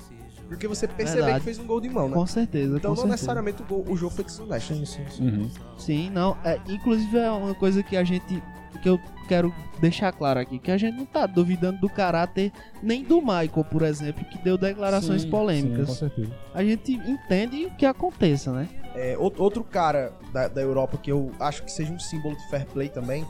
[0.49, 1.39] do que você perceber Verdade.
[1.41, 2.15] que fez um gol de mão, né?
[2.15, 3.09] Com certeza, Então com não certeza.
[3.13, 4.75] necessariamente o, gol- o jogo foi desonesto.
[4.75, 5.51] Sim, sim, sim.
[5.77, 6.37] Sim, não.
[6.45, 8.41] É, inclusive é uma coisa que a gente.
[8.81, 13.03] que eu quero deixar claro aqui, que a gente não tá duvidando do caráter nem
[13.03, 15.89] do Michael, por exemplo, que deu declarações Sim, polêmicas.
[15.91, 16.33] Sim, com certeza.
[16.55, 18.69] a gente entende que aconteça, né?
[18.97, 22.49] É, out- outro cara da, da Europa que eu acho que seja um símbolo de
[22.49, 23.27] fair play também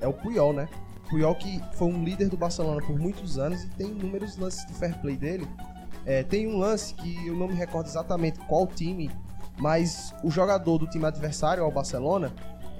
[0.00, 0.68] é o Puyol, né?
[1.08, 4.74] Puyol que foi um líder do Barcelona por muitos anos e tem inúmeros lances de
[4.74, 5.48] fair play dele.
[6.04, 9.10] É, tem um lance que eu não me recordo exatamente qual time,
[9.58, 12.32] mas o jogador do time adversário ao Barcelona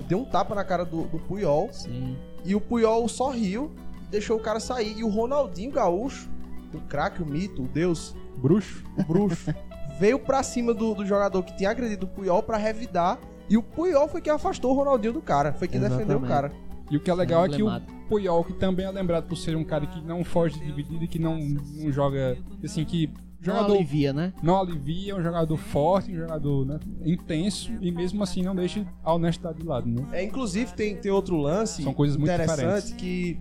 [0.07, 2.16] deu um tapa na cara do, do Puyol Sim.
[2.45, 3.72] e o Puyol só riu
[4.03, 4.97] e deixou o cara sair.
[4.99, 6.29] E o Ronaldinho Gaúcho,
[6.74, 8.85] o craque, o mito, o deus, Bruxo?
[8.97, 9.53] o bruxo,
[9.99, 13.19] veio pra cima do, do jogador que tinha agredido o Puyol pra revidar.
[13.49, 15.53] E o Puyol foi quem afastou o Ronaldinho do cara.
[15.53, 16.29] Foi quem defendeu o Exatamente.
[16.29, 16.53] cara.
[16.91, 17.69] E o que é legal é, que o.
[18.09, 21.09] Puyol, que também é lembrado por ser um cara que não foge de dividida e
[21.09, 24.33] que não, não joga, assim, que Não jogador alivia, né?
[24.43, 28.87] não alivia, é um jogador forte, um jogador né, intenso e mesmo assim não deixa
[29.05, 30.07] a honestidade de lado, né?
[30.13, 32.93] É, inclusive tem, tem outro lance São coisas muito interessante diferentes.
[32.93, 33.39] que,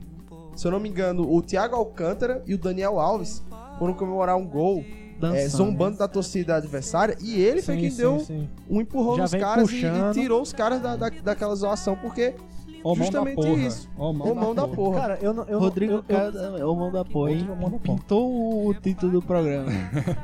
[0.53, 3.41] se eu não me engano, o Thiago Alcântara e o Daniel Alves
[3.80, 4.84] foram comemorar um gol
[5.20, 8.47] Dançando, é, zombando da torcida adversária e ele foi Sim, quem sim, deu sim.
[8.70, 12.36] um empurrão Já nos caras e- e, tirou os caras da, da, daquela zoação, porque
[12.84, 13.49] mão da justamente porra.
[13.53, 13.89] isso.
[13.97, 14.99] Ó, O mão da porra.
[15.01, 15.43] Cara, eu não.
[15.45, 17.43] Eu, Rodrigo eu, eu, Cada é o mão da porra, hein?
[17.59, 17.97] Mão da porra.
[17.97, 19.72] Pintou o título do programa.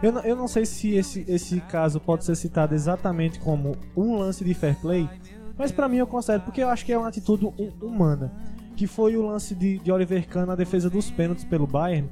[0.03, 4.15] Eu não, eu não sei se esse, esse caso pode ser citado exatamente como um
[4.17, 5.09] lance de fair play,
[5.57, 8.31] mas pra mim eu considero, porque eu acho que é uma atitude hu- humana.
[8.75, 12.09] Que foi o lance de, de Oliver Kahn na defesa dos pênaltis pelo Bayern,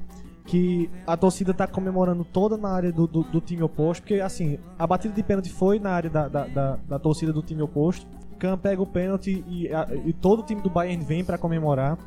[0.51, 4.59] que a torcida tá comemorando toda na área do, do, do time oposto, porque assim,
[4.77, 8.05] a batida de pênalti foi na área da, da, da, da torcida do time oposto.
[8.37, 11.97] Kahn pega o pênalti e, a- e todo o time do Bayern vem pra comemorar.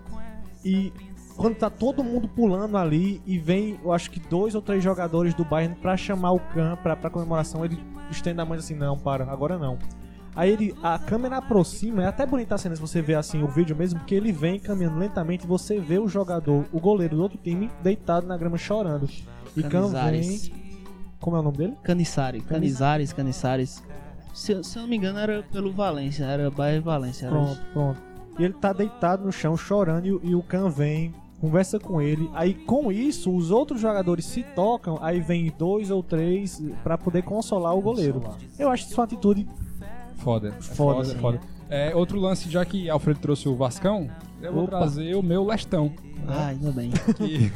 [0.63, 0.93] E
[1.39, 5.33] quando tá todo mundo pulando ali e vem, eu acho que dois ou três jogadores
[5.33, 7.79] do Bayern pra chamar o Kahn pra, pra comemoração, ele
[8.11, 9.79] estende a mão assim, não, para, agora não.
[10.37, 13.47] Aí ele, a câmera aproxima, é até bonita a cena se você ver assim o
[13.47, 17.23] vídeo mesmo, porque ele vem caminhando lentamente e você vê o jogador, o goleiro do
[17.23, 19.09] outro time, deitado na grama chorando.
[19.57, 20.49] E Canizares.
[20.49, 20.65] vem...
[21.21, 21.75] Como é o nome dele?
[21.83, 23.83] Canissari, Canizares, Canizares.
[24.35, 27.27] Se, se eu não me engano, era pelo Valência, era Bayern Valência.
[27.27, 28.03] Era Pronto, pronto.
[28.39, 32.03] E ele tá deitado no chão chorando e, o- e o Khan vem, conversa com
[32.03, 32.29] ele.
[32.35, 37.23] Aí com isso, os outros jogadores se tocam, aí vem dois ou três pra poder
[37.23, 38.21] consolar o goleiro.
[38.59, 39.47] Eu acho isso uma atitude
[40.19, 40.49] Foda.
[40.49, 41.19] É Foda, foda, sim.
[41.19, 41.41] foda.
[41.69, 44.09] É, outro lance, já que Alfredo trouxe o Vascão,
[44.41, 44.79] eu vou Opa.
[44.79, 45.93] trazer o meu Lestão.
[46.29, 46.91] Ah, ainda bem.
[46.91, 47.51] Que-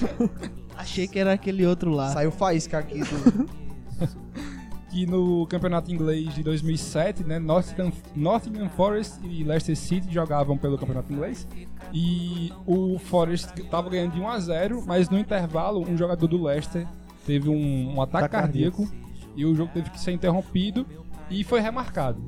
[0.76, 2.10] Achei que era aquele outro lá.
[2.10, 3.48] Saiu faísca aqui do.
[4.90, 10.78] que no campeonato inglês de 2007, né, Nottingham, Nottingham Forest e Leicester City jogavam pelo
[10.78, 11.46] campeonato inglês.
[11.92, 16.42] E o Forest estava ganhando de 1 a 0, mas no intervalo um jogador do
[16.42, 16.86] Leicester
[17.26, 18.82] teve um, um ataque Ataque cardíaco.
[18.82, 19.04] cardíaco
[19.36, 20.86] e o jogo teve que ser interrompido
[21.30, 22.22] e foi remarcado.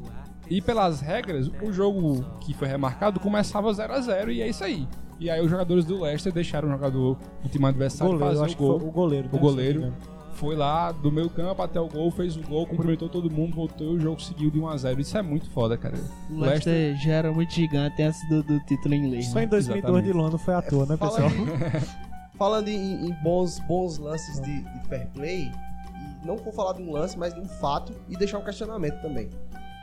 [0.48, 4.62] E pelas regras, o jogo que foi remarcado começava 0 a 0 e é isso
[4.62, 4.86] aí.
[5.18, 8.54] E aí os jogadores do Leicester deixaram o jogador do time adversário goleiro, fazer acho
[8.54, 9.28] o que gol foi o goleiro.
[9.28, 9.92] o né, goleiro
[10.34, 13.94] foi lá do meio campo até o gol, fez o gol, cumprimentou todo mundo, voltou
[13.94, 15.96] e o jogo seguiu de 1 a 0 Isso é muito foda, cara.
[16.30, 19.28] O Leicester já era muito gigante antes do, do título inglês.
[19.28, 19.44] Só né?
[19.44, 20.12] em 2002 de.
[20.12, 21.30] Londres foi à toa, né, pessoal?
[22.36, 25.50] Falando em, em bons, bons lances de, de fair play,
[26.26, 29.30] não vou falar de um lance, mas de um fato e deixar um questionamento também.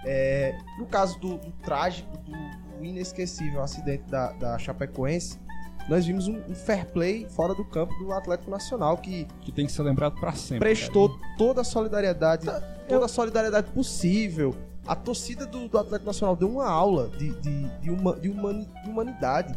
[0.06, 2.32] É, no caso do, do trágico, do,
[2.78, 5.40] do inesquecível acidente da, da Chapecoense,
[5.88, 9.66] nós vimos um, um fair play fora do campo do Atlético Nacional que Que tem
[9.66, 10.60] que ser lembrado pra sempre.
[10.60, 12.46] prestou toda a solidariedade,
[12.88, 14.54] toda a solidariedade possível.
[14.86, 18.68] A torcida do, do Atlético Nacional deu uma aula de, de, de, uma, de, humani-
[18.84, 19.56] de humanidade,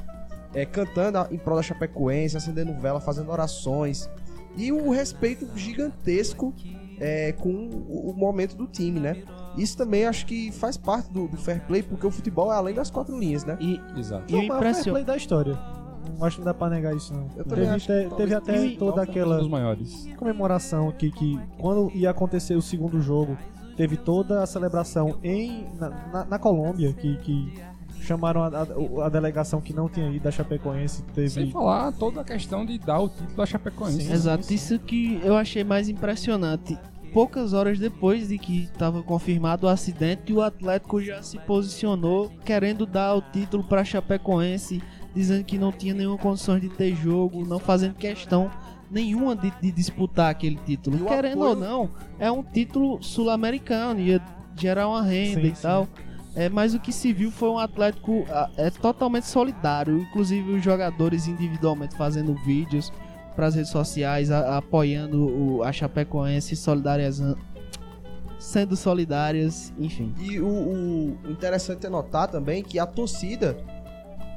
[0.55, 4.09] é, cantando em prol da Chapecoense, acendendo vela, fazendo orações.
[4.57, 6.55] E um respeito gigantesco
[6.99, 9.23] é, com o, o momento do time, né?
[9.57, 12.75] Isso também acho que faz parte do, do fair play, porque o futebol é além
[12.75, 13.57] das quatro linhas, né?
[13.61, 13.81] E.
[13.99, 14.25] Exato.
[14.33, 14.93] e o mas foi a impression...
[14.93, 15.59] play da história.
[16.19, 17.29] Não acho que não dá pra negar isso, não.
[17.37, 19.41] Eu também Teve, acho te- que teve até E- toda aquela
[20.17, 23.37] comemoração aqui que quando ia acontecer o segundo jogo,
[23.77, 27.53] teve toda a celebração em na, na- na Colômbia, que, que
[28.07, 32.21] chamaram a, a- a delegação que não tinha ido da Chapecoense, teve Sem falar toda
[32.21, 34.03] a questão de dar o título à Chapecoense.
[34.03, 34.13] Sim.
[34.13, 36.79] Exato, isso que eu achei mais impressionante.
[37.13, 42.85] Poucas horas depois de que estava confirmado o acidente, o Atlético já se posicionou querendo
[42.85, 44.83] dar o título para Chapecoense,
[45.15, 48.51] dizendo que não tinha nenhuma condição de ter jogo, não fazendo questão
[48.91, 50.97] nenhuma de, de disputar aquele título.
[50.97, 54.21] E Querendo apoio- ou não, é um título sul-americano, ia
[54.55, 55.63] gerar uma renda Sim, e sim.
[56.37, 60.63] É, mas o que se viu foi um Atlético ah, é totalmente solidário, inclusive os
[60.63, 62.93] jogadores individualmente fazendo vídeos
[63.35, 67.39] para as redes sociais, a- apoiando o, a Chapecoense, solidarizando,
[68.39, 70.15] sendo solidárias, enfim.
[70.21, 73.57] E o, o interessante é notar também que a torcida,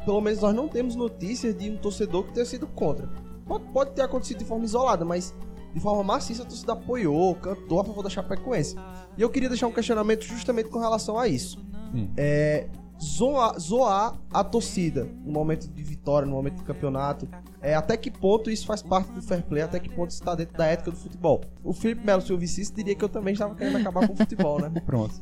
[0.06, 3.10] pelo menos nós não temos notícias de um torcedor que tenha sido contra.
[3.45, 5.36] Pode, pode ter acontecido de forma isolada, mas
[5.74, 8.78] de forma maciça a torcida apoiou, cantou a favor da Chapecoense.
[9.18, 11.68] E eu queria deixar um questionamento justamente com relação a isso.
[11.94, 12.10] Hum.
[12.18, 12.68] É,
[13.02, 17.28] zoar, zoar a torcida no momento de vitória, no momento de campeonato.
[17.62, 20.36] É, até que ponto isso faz parte do fair play, até que ponto isso está
[20.36, 21.42] dentro da ética do futebol.
[21.64, 24.14] O Felipe Melo, se eu visse isso, diria que eu também estava querendo acabar com
[24.14, 24.70] o futebol, né?
[24.86, 25.16] Pronto.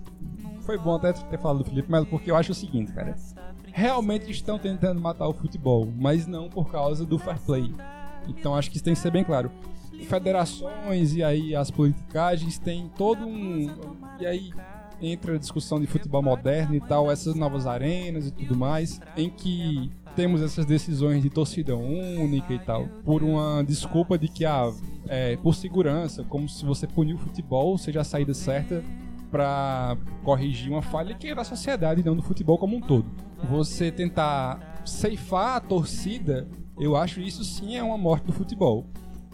[0.62, 3.16] Foi bom até ter falado do Felipe Melo, porque eu acho o seguinte, cara.
[3.72, 7.74] Realmente estão tentando matar o futebol, mas não por causa do fair play.
[8.28, 9.52] Então acho que isso tem que ser bem claro.
[10.08, 13.68] Federações e aí as politicagens têm todo um.
[14.20, 14.52] E aí
[15.02, 19.30] entra a discussão de futebol moderno e tal, essas novas arenas e tudo mais, em
[19.30, 24.72] que temos essas decisões de torcida única e tal, por uma desculpa de que, ah,
[25.08, 28.84] é, por segurança, como se você punir o futebol, seja a saída certa
[29.30, 33.06] para corrigir uma falha que é da sociedade, não do futebol como um todo.
[33.50, 36.48] Você tentar ceifar a torcida,
[36.80, 38.86] eu acho isso sim é uma morte do futebol.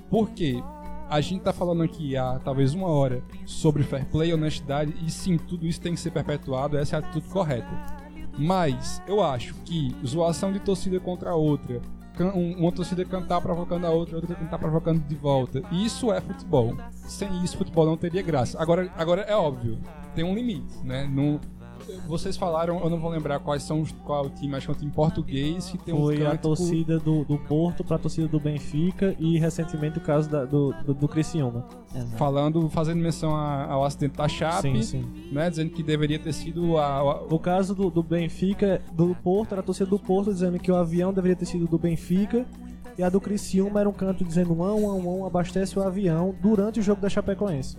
[0.10, 0.62] Por quê?
[1.10, 5.38] A gente tá falando aqui há talvez uma hora sobre fair play honestidade, e sim,
[5.38, 7.70] tudo isso tem que ser perpetuado, essa é a atitude correta.
[8.38, 11.82] Mas eu acho que zoação de torcida contra outra,
[12.36, 16.76] um- uma torcida cantar provocando a outra, outra cantar provocando de volta, isso é futebol.
[16.94, 18.60] Sem isso, futebol não teria graça.
[18.60, 19.78] Agora, agora é óbvio,
[20.16, 21.08] tem um limite, né?
[21.12, 21.40] Não,
[22.08, 24.72] vocês falaram, eu não vou lembrar quais são os, qual é o time, acho que
[24.72, 27.98] é um time português que tem um Foi a cântico- torcida do, do Porto pra
[27.98, 31.66] torcida do Benfica e recentemente o caso da- do, do, do Criciúma.
[32.18, 35.30] falando, fazendo menção a- ao acidente da Chape, Sim, sim.
[35.32, 39.52] né, dizendo que deveria ter sido a, a- O caso do, do Benfica, do Porto,
[39.54, 42.46] era a torcida do Porto dizendo que o avião deveria ter sido do Benfica.
[42.96, 46.80] E a do Criciúma era um canto dizendo um, um, um, abastece o avião durante
[46.80, 47.76] o jogo da Chapecoense.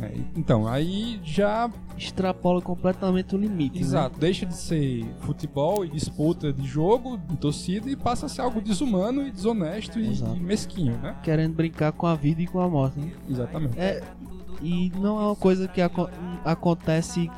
[0.00, 3.76] É, então, aí já Extrapola completamente o limite.
[3.76, 3.80] né?
[3.82, 8.40] Exato, deixa de ser futebol e disputa de jogo, de torcida, e passa a ser
[8.40, 11.16] algo desumano e desonesto e, e mesquinho, né?
[11.22, 12.98] Querendo brincar com a vida e com a morte.
[12.98, 13.12] Né?
[13.28, 13.78] Exatamente.
[13.78, 14.02] É,
[14.62, 16.08] e não é uma coisa que aco-
[16.44, 17.30] acontece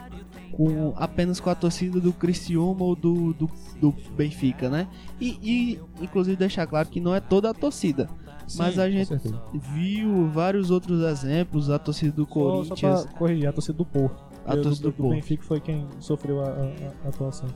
[0.52, 3.50] com apenas com a torcida do Criciúma ou do, do,
[3.80, 4.86] do Benfica, né?
[5.20, 8.08] E, e, inclusive deixar claro que não é toda a torcida.
[8.52, 9.14] Sim, mas a gente
[9.74, 13.04] viu vários outros exemplos, a torcida do Só, só Corinthians.
[13.06, 14.24] pra corrigir, a torcida do Porto.
[14.46, 15.14] A torcida do Porto.
[15.14, 16.72] Benfica foi quem sofreu a, a-
[17.04, 17.48] a atuação.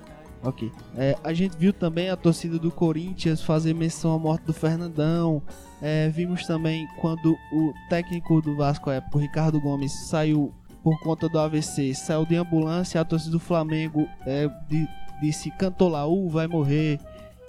[0.42, 0.70] Ok.
[0.97, 5.42] É, a gente viu também a torcida do Corinthians fazer menção à morte do Fernandão.
[5.82, 10.53] É, vimos também quando o técnico do Vasco, à época, o Ricardo Gomes, saiu
[10.84, 13.01] por conta do AVC, saiu de ambulância.
[13.01, 14.86] A torcida do Flamengo é, di-
[15.20, 17.01] disse: cantou Laú, vai morrer.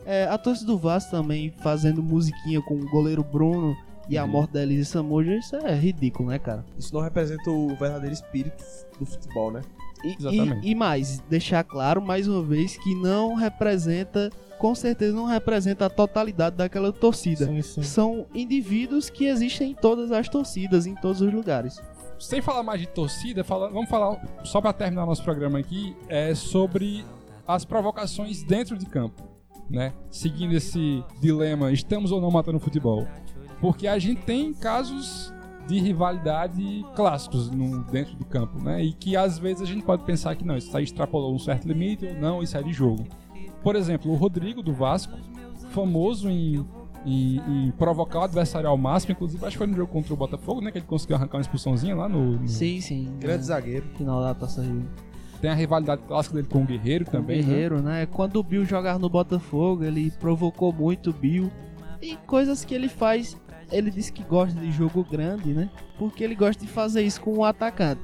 [0.07, 3.75] É, a torcida do Vasco também fazendo musiquinha com o goleiro Bruno
[4.09, 5.35] e a morte da Elise Samoja.
[5.35, 6.63] Isso é ridículo, né, cara?
[6.77, 8.63] Isso não representa o verdadeiro espírito
[8.97, 9.61] do futebol, né?
[10.05, 10.65] E, Exatamente.
[10.65, 15.87] e- e mais, deixar claro mais uma vez que não representa, com certeza não representa
[15.87, 17.45] a totalidade daquela torcida.
[17.45, 17.83] Sim, sim.
[17.83, 21.81] São indivíduos que existem em todas as torcidas, em todos os lugares.
[22.19, 26.33] Sem falar mais de torcida, fala- vamos falar, só pra terminar nosso programa aqui, é
[26.33, 27.03] sobre
[27.47, 29.21] as provocações dentro de campo,
[29.69, 29.93] né?
[30.09, 33.05] Seguindo esse dilema, estamos ou não matando o futebol?
[33.61, 35.33] Porque a gente tem casos
[35.67, 38.83] de rivalidade clássicos no, dentro de campo, né?
[38.83, 41.67] E que às vezes a gente pode pensar que não, isso aí extrapolou um certo
[41.67, 43.05] limite ou não, isso é de jogo.
[43.63, 45.13] Por exemplo, o Rodrigo do Vasco,
[45.71, 46.65] famoso em,
[47.05, 50.17] em- em provocar o adversário ao máximo, inclusive acho que foi no jogo contra o
[50.17, 50.71] Botafogo, né?
[50.71, 53.11] Que ele conseguiu arrancar uma expulsãozinha lá no, no- Sim, sim.
[53.19, 53.43] Grande né?
[53.43, 53.85] zagueiro.
[53.97, 54.87] Final da Taça Rio.
[55.41, 57.37] Tem a rivalidade clássica dele com o Guerreiro O também.
[57.37, 57.43] né?
[57.43, 58.05] Guerreiro, né?
[58.07, 61.51] Quando o Bill jogava no Botafogo, ele provocou muito o Bill.
[62.01, 63.37] E coisas que ele faz,
[63.71, 65.69] ele disse que gosta de jogo grande, né?
[65.97, 68.01] Porque ele gosta de fazer isso com o atacante.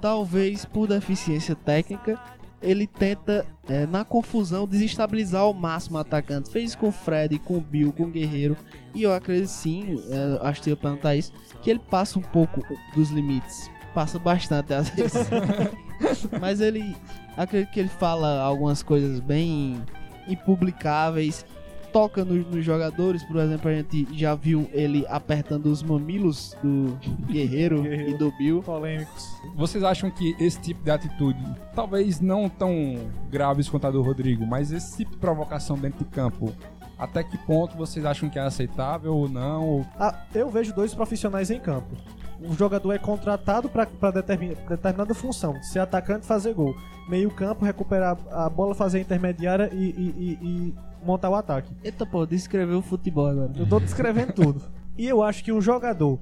[0.00, 2.20] Talvez por deficiência técnica,
[2.62, 6.50] ele tenta, é, na confusão, desestabilizar ao máximo o atacante.
[6.50, 8.56] Fez isso com o Fred, com o Bill, com o Guerreiro.
[8.94, 12.22] E eu acredito sim, é, acho que eu ia perguntar isso, que ele passa um
[12.22, 12.60] pouco
[12.94, 13.70] dos limites.
[13.94, 15.28] Passa bastante às vezes.
[16.40, 16.96] Mas ele.
[17.36, 19.80] Acredito que ele fala algumas coisas bem
[20.28, 21.44] impublicáveis.
[21.92, 26.98] Toca no- nos jogadores, por exemplo, a gente já viu ele apertando os mamilos do
[27.30, 28.62] Guerreiro e do Bill.
[28.62, 29.26] Polêmicos.
[29.54, 31.42] Vocês acham que esse tipo de atitude,
[31.74, 32.96] talvez não tão
[33.30, 36.52] graves quanto a do Rodrigo, mas esse tipo de provocação dentro de campo,
[36.98, 39.64] até que ponto vocês acham que é aceitável ou não?
[39.66, 41.96] Ou- Ah, eu vejo dois profissionais em campo.
[42.40, 46.74] O jogador é contratado para determinada função, ser atacante fazer gol.
[47.08, 50.74] Meio campo, recuperar a bola, fazer a intermediária e, e- e- e
[51.04, 51.72] montar o ataque.
[51.84, 53.52] Eita, pô, descreveu o futebol agora.
[53.56, 54.62] Eu tô descrevendo tudo.
[54.98, 56.18] E eu acho que um jogador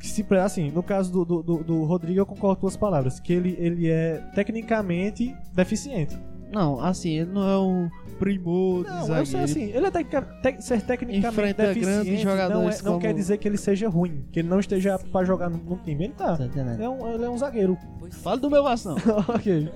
[0.00, 3.20] que se assim, no caso do, do, do- do Rodrigo, eu concordo com as palavras,
[3.20, 6.18] que ele, ele é tecnicamente deficiente.
[6.52, 9.26] Não, assim, ele não é um primor de Não, eu zagueiro.
[9.26, 12.92] sei assim, ele é tecnica- tec- ser tecnicamente Enfrenta grandes deficiente não, é, jogadores não
[12.92, 15.76] como- quer dizer que ele seja ruim, que ele não esteja pra jogar no, no
[15.78, 16.04] time.
[16.04, 16.38] Ele tá.
[16.80, 17.76] É um, ele é um zagueiro.
[18.22, 18.96] Fala do meu ação.
[19.28, 19.70] ok.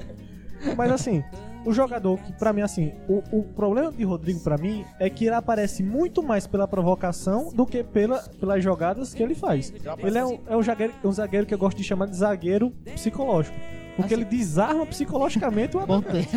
[0.76, 1.22] Mas assim,
[1.64, 5.26] o jogador que, pra mim, assim, o, o problema de Rodrigo, pra mim, é que
[5.26, 9.72] ele aparece muito mais pela provocação do que pela, pelas jogadas que ele faz.
[9.98, 12.70] Ele é um, é um, zagueiro, um zagueiro que eu gosto de chamar de zagueiro
[12.94, 13.56] psicológico.
[13.96, 16.28] Porque ele desarma psicologicamente o atacante.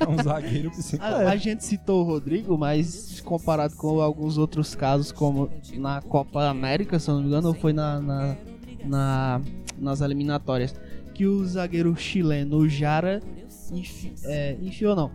[0.00, 1.22] É um zagueiro psicológico.
[1.28, 6.48] A, a gente citou o Rodrigo, mas comparado com alguns outros casos, como na Copa
[6.48, 8.36] América, se eu não me engano, ou foi na, na-
[8.84, 9.40] na-
[9.78, 10.74] nas eliminatórias,
[11.14, 13.22] que o zagueiro chileno o Jara
[13.72, 15.10] enfi, é, enfiou não.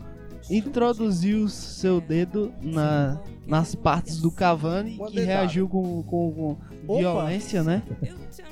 [0.49, 5.37] Introduziu seu dedo na, nas partes do Cavani Uma que dedada.
[5.39, 7.83] reagiu com, com, com violência, né?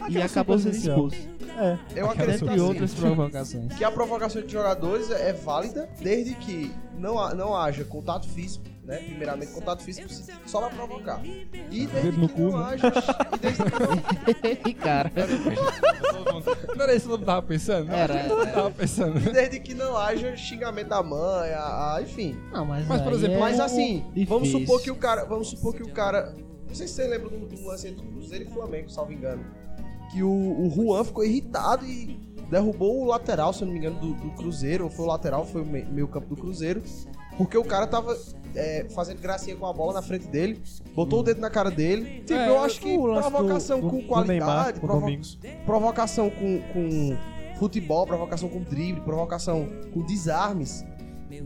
[0.10, 1.18] e acabou sendo expulso.
[1.58, 1.78] É.
[1.96, 3.74] Eu acredito Dentre assim, outras provocações.
[3.74, 8.64] que a provocação de jogadores é válida desde que não, ha- não haja contato físico,
[8.88, 8.98] né?
[8.98, 10.08] Primeiramente, contato físico
[10.46, 11.24] só vai provocar.
[11.24, 11.46] E
[11.86, 12.66] desde que cu, não né?
[12.66, 12.88] haja.
[13.36, 15.12] E desde, Cara,
[16.76, 17.92] Não era isso que eu tava pensando?
[17.92, 18.52] Era, Eu era.
[18.52, 19.18] tava pensando.
[19.20, 22.38] e desde que não haja xingamento da mãe, a, a- enfim.
[22.52, 24.60] não, mas, Mas, por exemplo, é Mas assim, vamos difícil.
[24.62, 25.26] supor que o cara.
[25.26, 26.34] Vamos supor que o cara.
[26.68, 29.44] Não sei se você lembra do, do lance entre Cruzeiro e Flamengo, salvo engano.
[30.12, 32.18] Que o, o Juan ficou irritado e
[32.50, 34.86] derrubou o lateral, se eu não me engano, do, do Cruzeiro.
[34.86, 36.82] Ou foi o lateral, foi o me- meio campo do Cruzeiro.
[37.38, 38.18] Porque o cara tava
[38.56, 40.62] é, fazendo gracinha com a bola na frente dele,
[40.96, 42.22] botou o dedo na cara dele.
[42.22, 45.38] Tipo, É, eu acho que provocação do, com do, qualidade, provo- Domingos.
[45.66, 47.18] provocação com, com
[47.60, 50.84] futebol, provocação com drible, provocação com desarmes,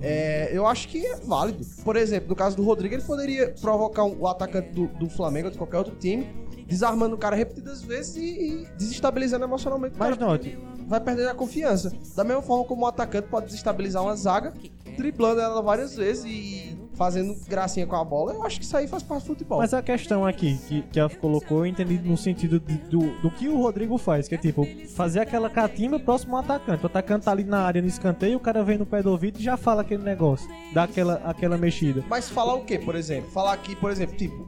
[0.01, 1.65] é, eu acho que é válido.
[1.83, 5.47] Por exemplo, no caso do Rodrigo, ele poderia provocar um- o atacante do, do Flamengo
[5.47, 6.27] ou de qualquer outro time,
[6.67, 11.33] desarmando o cara repetidas vezes e, e desestabilizando emocionalmente o Mas note, vai perder a
[11.33, 11.91] confiança.
[12.15, 14.53] Da mesma forma como o atacante pode desestabilizar uma zaga,
[14.95, 18.87] driblando ela várias vezes e fazendo gracinha com a bola, eu acho que isso aí
[18.87, 19.57] faz parte do futebol.
[19.57, 23.31] Mas a questão aqui que, que ela colocou, eu entendi no sentido de- do, do
[23.31, 26.83] que o Rodrigo faz, que é tipo, fazer aquela catimba próximo ao atacante.
[26.83, 29.39] O atacante tá ali na área no escanteio, o cara vem no pé do ouvido
[29.39, 32.03] e já fala aquele negócio, dá aquela, aquela mexida.
[32.07, 33.31] Mas falar o quê, por exemplo?
[33.31, 34.47] Falar aqui, por exemplo, tipo,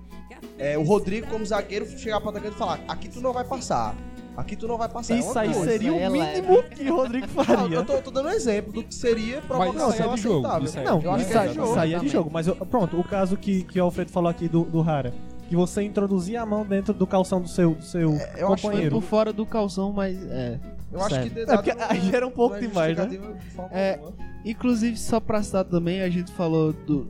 [0.60, 3.96] é, o Rodrigo como zagueiro chegar pro atacante e falar, aqui tu não vai passar.
[4.36, 5.14] Aqui tu não vai passar.
[5.14, 5.72] É Isso uma aí coisa.
[5.72, 7.76] seria aí é o mínimo que o Rodrigo Não, faria.
[7.78, 10.64] eu tô, tô dando um exemplo do que seria Mas provocação isso é de jogo,
[10.64, 10.82] isso.
[10.82, 11.70] Não, eu acho isso, que é aí- de jogo.
[11.70, 14.30] isso aí é de jogo, mas eu- pronto, o caso que, que o Alfredo falou
[14.30, 15.14] aqui do, do Rara,
[15.48, 18.62] que você introduzia a mão dentro do calção do seu, do seu É, eu acho
[18.64, 18.96] Foi companheiro.
[18.96, 20.60] por fora do calção, mas é.
[20.92, 23.20] Eu acho que É porque aí era um pouco não é demais, né?
[23.72, 24.00] É.
[24.46, 27.08] Inclusive, só pra citar também, a gente falou do,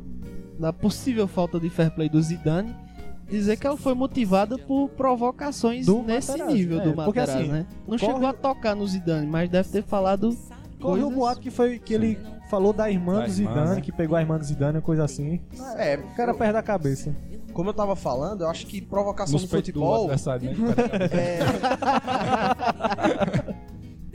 [0.59, 2.75] da possível falta de fair play do Zidane.
[3.33, 7.39] Dizer que ela foi motivada por provocações Do nesse Materazzi, nível é, do porque Materazzi,
[7.43, 7.65] assim, né?
[7.87, 10.29] Não corre- chegou a tocar no Zidane, mas deve ter falado
[10.79, 11.13] Corre o coisas...
[11.17, 12.19] boato que foi que ele
[12.49, 13.81] falou da irmã Da do irmã, Zidane, né?
[13.81, 15.41] que pegou a irmã do Zidane, coisa assim.
[15.77, 17.15] É, O cara eu- perde a cabeça.
[17.53, 20.01] como eu tava falando, eu acho que provocação Nos no do futebol.
[20.01, 20.55] adversário, né?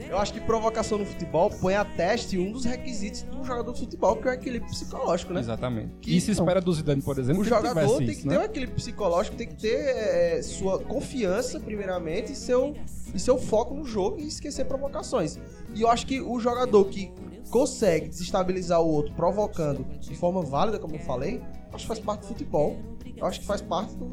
[0.09, 3.79] Eu acho que provocação no futebol põe a teste um dos requisitos do jogador de
[3.81, 5.39] futebol, que é o equilíbrio psicológico, né?
[5.39, 5.91] Exatamente.
[6.01, 8.33] Que- e se espera do Zidane, por exemplo, O jogador tem isso, que né?
[8.35, 12.75] ter um equilíbrio psicológico, tem que ter é, sua confiança, primeiramente, e seu,
[13.13, 15.37] e seu foco no jogo e esquecer provocações.
[15.75, 17.11] E eu acho que o jogador que
[17.51, 21.39] consegue desestabilizar o outro provocando de forma válida, como eu falei,
[21.71, 22.77] acho que faz parte do futebol.
[23.15, 24.07] Eu acho que faz parte do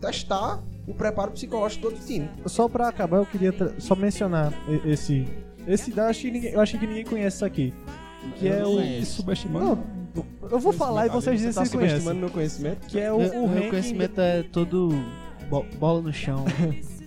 [0.00, 2.28] testar o preparo psicológico do outro time.
[2.46, 4.52] Só pra acabar, eu queria só mencionar
[4.84, 5.26] esse.
[5.66, 7.72] Esse dado, eu acho que ninguém, eu acho que ninguém conhece isso aqui.
[8.36, 9.04] Que é o.
[9.04, 9.78] Subestimando.
[10.14, 11.98] Não, eu vou falar e vocês dizem Você tá se conhecem.
[11.98, 12.86] subestimando meu conhecimento?
[12.86, 13.68] Que é o, Meu, o meu ranking.
[13.70, 14.90] conhecimento é todo
[15.48, 16.44] bo- bola no chão.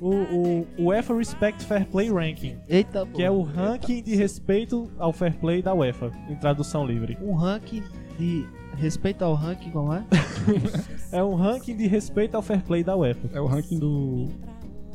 [0.03, 2.57] O, o, o UEFA Respect Fair Play Ranking.
[2.67, 7.17] Eita, Que é o ranking de respeito ao fair play da UEFA, em tradução livre.
[7.21, 7.81] um ranking
[8.19, 8.45] de
[8.75, 10.03] respeito ao ranking, como é?
[11.11, 13.29] É um ranking de respeito ao fair play da UEFA.
[13.33, 14.27] É o ranking do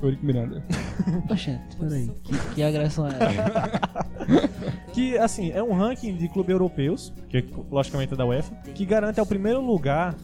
[0.03, 0.63] Eurico Miranda.
[1.29, 4.49] Poxa, peraí, que, que agressão é essa?
[4.93, 9.21] Que, assim, é um ranking de clubes europeus, que logicamente é da UEFA, que garante
[9.21, 10.17] ao primeiro lugar,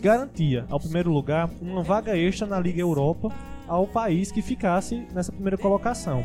[0.00, 3.32] garantia ao primeiro lugar, uma vaga extra na Liga Europa
[3.66, 6.22] ao país que ficasse nessa primeira colocação.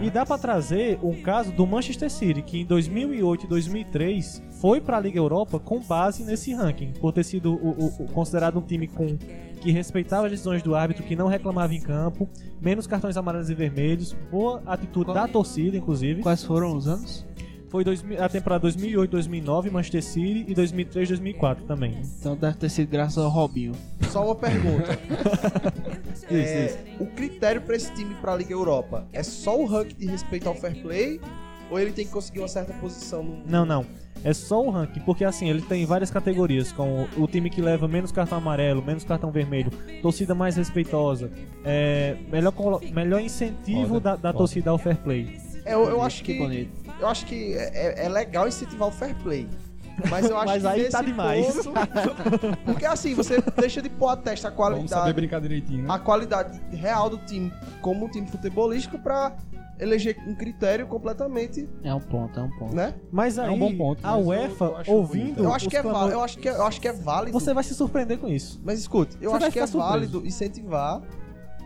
[0.00, 4.80] E dá pra trazer um caso do Manchester City, que em 2008 e 2003 foi
[4.80, 8.88] pra Liga Europa com base nesse ranking, por ter sido o- o- considerado um time
[8.88, 9.16] com
[9.60, 12.28] que respeitava as decisões do árbitro, que não reclamava em campo,
[12.60, 16.20] menos cartões amarelos e vermelhos, boa atitude Qual- da torcida, inclusive.
[16.20, 17.24] Quais foram os anos?
[17.72, 22.02] Foi 2000 a temporada 2008-2009, Manchester City e 2003-2004 também.
[22.20, 23.72] Então deve ter sido graças ao Robinho.
[24.10, 24.98] Só uma pergunta.
[26.30, 30.06] É, Isso, O critério pra esse time pra Liga Europa é só o ranking de
[30.06, 31.20] respeito ao fair play?
[31.70, 33.42] Ou ele tem que conseguir uma certa posição no.
[33.46, 33.84] Não, não.
[34.22, 37.88] É só o ranking, porque assim, ele tem várias categorias, como o time que leva
[37.88, 39.70] menos cartão amarelo, menos cartão vermelho,
[40.00, 41.30] torcida mais respeitosa,
[41.64, 42.52] é, melhor,
[42.92, 45.40] melhor incentivo da, da torcida ao fair play.
[45.64, 46.68] É, eu, eu acho que.
[47.02, 49.48] Eu acho que é, é legal incentivar o fair play.
[50.08, 51.46] Mas eu acho Mas que aí tá demais.
[51.56, 51.72] ponto-
[52.64, 55.92] porque assim, você deixa de pôr a testa a Vamos saber qualidade, brincar direitinho, né?
[55.92, 59.36] a qualidade real do time como um time futebolístico pra
[59.80, 62.72] eleger um critério completamente, É um ponto, é um ponto.
[62.74, 62.94] né?
[63.10, 65.42] Mas aí, um bom ponto, a eu- UEFA, eu acho ouvindo.
[65.42, 67.32] Eu acho que é clamor- válido, eu acho que é, eu acho que é válido.
[67.40, 68.60] Você vai se surpreender com isso.
[68.64, 69.92] Mas escute, eu Você vai acho que é ficar surpreso.
[69.92, 71.02] válido incentivar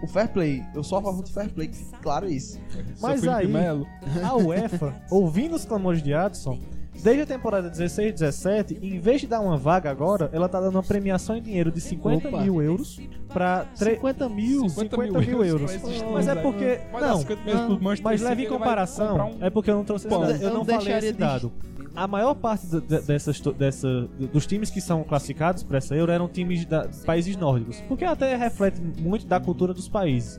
[0.06, 0.62] o fair play.
[0.74, 1.70] Eu sou a favor do fair play,
[2.02, 2.58] claro isso.
[3.00, 3.86] Mas aí, Melo.
[4.24, 6.58] a UEFA, ouvindo os clamores de Adson,
[7.02, 10.76] desde a temporada 16 17, em vez de dar uma vaga agora, ela tá dando
[10.76, 12.40] uma premiação em dinheiro de 50 Opa.
[12.40, 12.98] mil euros
[13.28, 13.66] pra...
[13.78, 14.68] tre- 50 mil?
[14.68, 15.70] 50 mil euros.
[16.12, 16.80] Mas é porque...
[16.92, 20.06] Não, 50 milhões pro Manchester mas leve em comparação, um- é porque eu não trouxe
[20.06, 20.30] esse dado.
[20.32, 21.52] Eu Eu não não falei esse de- dado.
[21.96, 22.66] A maior parte
[23.06, 27.36] dessas, dessa, dos times que são classificados para essa Euro eram times da- de países
[27.36, 30.38] nórdicos, porque até reflete muito da cultura dos países.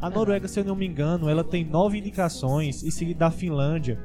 [0.00, 3.98] A Noruega, se eu não me engano, ela tem nove indicações, e seguida da Finlândia.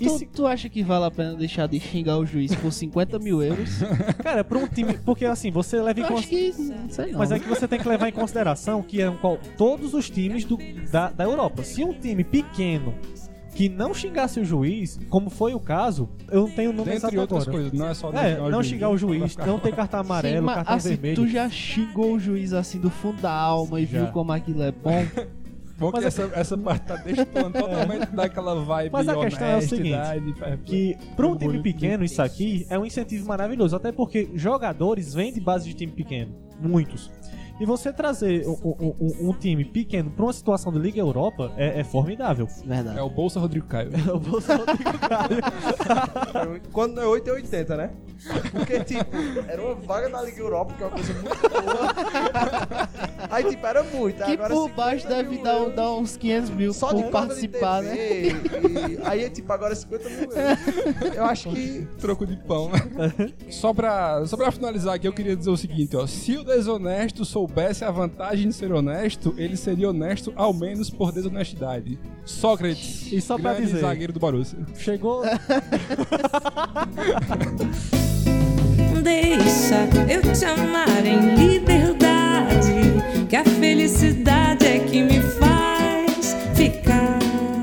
[0.00, 2.72] E Tu, se- tu acha que vale a pena deixar de xingar o juiz por
[2.72, 3.68] 50 mil euros?
[4.24, 4.94] cara, para um time.
[5.04, 6.66] Porque assim, você leva em consideração.
[7.12, 7.18] não.
[7.18, 10.44] Mas é que você tem que levar em consideração que eram qual- todos os times
[10.46, 10.58] do-
[10.90, 11.62] da, da Europa.
[11.62, 12.94] Se um time pequeno
[13.54, 17.08] que não xingasse o juiz, como foi o caso, eu não tenho o nome Dentre
[17.08, 17.56] exato outras agora.
[17.62, 20.54] coisas, não é só É, não xingar o juiz, não ter cartão amarelo, Sim, mas,
[20.56, 21.16] cartão assim, vermelho.
[21.16, 24.00] tu já xingou o juiz assim do fundo da alma e Já.
[24.04, 25.04] viu como aquilo é bom?
[25.78, 29.56] Bom que Mas essa, essa parte tá destoando totalmente daquela vibe Mas a questão é
[29.56, 29.98] o seguinte.
[30.64, 33.74] Que para um time pequeno, isso aqui é um incentivo maravilhoso.
[33.74, 36.36] Até porque jogadores vêm de base de time pequeno.
[36.60, 37.10] Muitos.
[37.62, 41.52] E você trazer um, um- um- um time pequeno para uma situação de Liga Europa
[41.56, 42.48] é, é formidável.
[42.64, 42.98] Verdade.
[42.98, 43.92] É o Bolsa Rodrigo Caio.
[44.04, 46.60] Eu vou só Rodrigo Caio.
[46.72, 47.90] Quando não é 8 é 80, né?
[48.50, 49.04] Porque, tipo,
[49.48, 52.88] era uma vaga na Liga Europa, que é uma coisa muito boa.
[53.30, 54.16] Aí, tipo, era muito.
[54.24, 55.74] Que agora por 50 baixo deve dar, euros.
[55.76, 57.96] dar uns 500 mil Só de por participar, de né?
[57.96, 61.14] E- aí, tipo, agora é 50 mil euros.
[61.16, 62.78] Eu acho que Troco de pão, né?
[63.50, 66.06] só, pra, só pra finalizar aqui, eu queria dizer o seguinte, ó.
[66.06, 71.12] Se o desonesto soubesse a vantagem de ser honesto, ele seria honesto ao menos por
[71.12, 71.98] desonestidade.
[72.24, 74.58] Sócrates, E só pra grande dizer- zagueiro do Borussia.
[74.78, 75.22] Chegou.
[79.02, 87.18] Deixa eu te amar em liberdade, que a felicidade é que me faz ficar.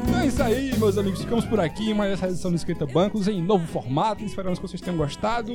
[0.08, 1.22] Então é isso aí, meus amigos.
[1.22, 1.94] Ficamos por aqui.
[1.94, 4.24] Mais essa edição do Esquenta Bancos em novo formato.
[4.24, 5.52] Esperamos que vocês tenham gostado.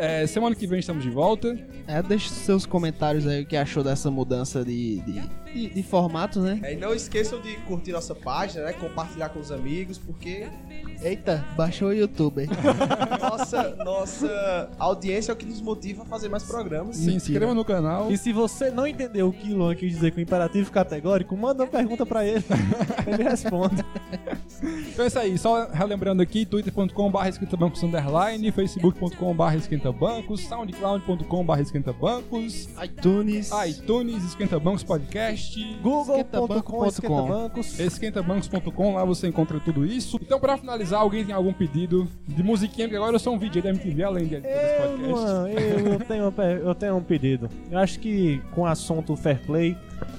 [0.00, 1.58] É, semana que vem estamos de volta.
[1.86, 5.20] É, deixa seus comentários aí o que achou dessa mudança de, de,
[5.52, 6.60] de, de formato, né?
[6.62, 8.72] É, e não esqueçam de curtir nossa página, né?
[8.72, 10.46] Compartilhar com os amigos, porque
[11.02, 12.42] Eita, baixou o YouTube.
[12.42, 12.48] hein?
[13.20, 16.96] nossa, nossa audiência é o que nos motiva a fazer mais programas.
[16.96, 18.12] Se inscreva no canal.
[18.12, 21.70] E se você não entendeu o que Luan quis dizer com imperativo categórico, manda uma
[21.70, 22.44] pergunta pra ele.
[23.06, 23.82] ele responde.
[24.92, 25.38] Então é isso aí.
[25.38, 33.50] Só relembrando aqui, twitter.com.br esquentabancos underline, facebook.com.br esquentabancos, soundcloud.com.br esquentabancos, iTunes.
[33.66, 35.39] iTunes, esquentabancos podcast,
[35.82, 36.86] google.com Esquentabanco.com.
[36.86, 37.80] esquentabancos.
[37.80, 40.18] esquentabancos.com, lá você encontra tudo isso.
[40.22, 42.86] Então pra finalizar, alguém tem algum pedido de musiquinha?
[42.86, 45.02] Porque agora eu sou um VJ da MTV, além de Eu, podcast.
[45.02, 46.34] Luan, eu, eu tenho
[46.64, 47.48] eu tenho um pedido.
[47.70, 49.76] Eu acho que com o assunto fair play,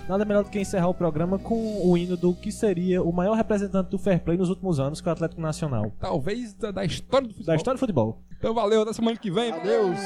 [0.08, 3.36] nada melhor do que encerrar o programa com o hino do que seria o maior
[3.36, 5.92] representante do fair play nos últimos anos, que é o Atlético Nacional.
[6.00, 7.48] Talvez da, da história do futebol.
[7.48, 8.22] Da história do futebol.
[8.38, 9.52] Então valeu, até semana que vem.
[9.52, 10.00] Adeus.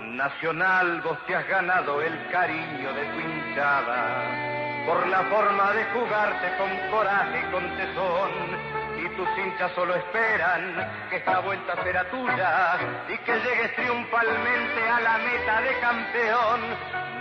[0.00, 4.46] Nacional, vos te has ganado el cariño de tu hinchada
[4.86, 8.75] por la forma de jugarte con coraje y con tesón.
[9.16, 12.76] Tus hinchas solo esperan que esta vuelta será tuya
[13.08, 16.60] y que llegues triunfalmente a la meta de campeón.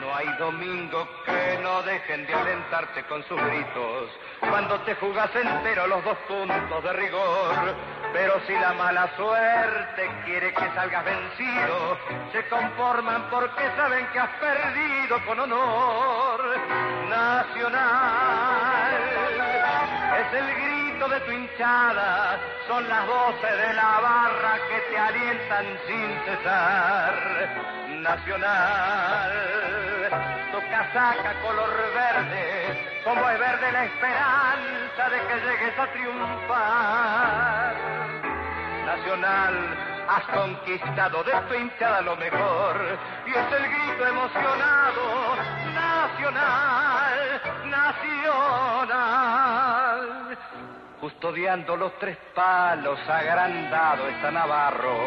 [0.02, 4.10] No hay domingo que no dejen de alentarte con sus gritos
[4.42, 7.76] cuando te jugas entero los dos puntos de rigor.
[8.12, 11.98] Pero si la mala suerte quiere que salgas vencido,
[12.34, 16.42] se conforman porque saben que has perdido con honor.
[17.10, 18.56] Nacional
[20.20, 25.66] es el grito de tu hinchada, son las voces de la barra que te alientan
[25.86, 27.14] sin cesar.
[28.02, 29.32] Nacional,
[30.52, 37.76] tu casaca color verde, como es verde la esperanza de que llegues a triunfar.
[38.86, 39.78] Nacional,
[40.08, 45.36] has conquistado de tu hinchada lo mejor y es el grito emocionado.
[45.74, 49.45] Nacional, nacional.
[51.06, 54.98] Custodiando los tres palos, agrandado está Navarro.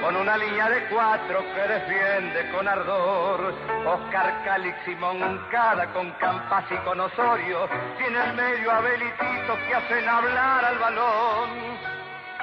[0.00, 3.52] Con una línea de cuatro que defiende con ardor.
[3.84, 7.68] Oscar Calix y Moncada con Campas y con Osorio.
[7.98, 11.50] Tiene en medio a Belitito que hacen hablar al balón.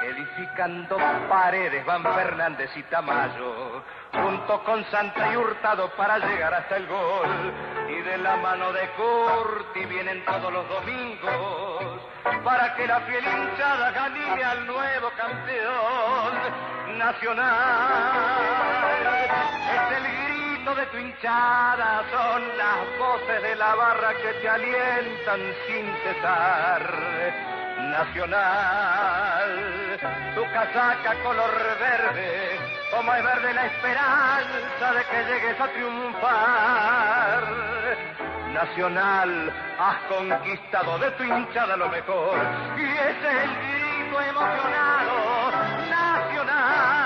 [0.04, 0.98] Edificando
[1.30, 3.84] paredes van Fernández y Tamayo,
[4.14, 7.54] junto con Santa y Hurtado para llegar hasta el gol.
[7.90, 12.02] Y de la mano de Curti vienen todos los domingos
[12.44, 16.34] para que la fiel hinchada anime al nuevo campeón
[16.98, 17.52] nacional.
[19.74, 25.42] Es el grito de tu hinchada, son las voces de la barra que te alientan
[25.68, 26.82] sin cesar.
[27.82, 29.50] Nacional,
[30.36, 32.60] tu casaca color verde,
[32.92, 37.44] como es verde la esperanza de que llegues a triunfar.
[38.54, 42.38] Nacional, has conquistado de tu hinchada lo mejor,
[42.78, 45.52] y es el grito emocionado.
[45.90, 47.01] Nacional.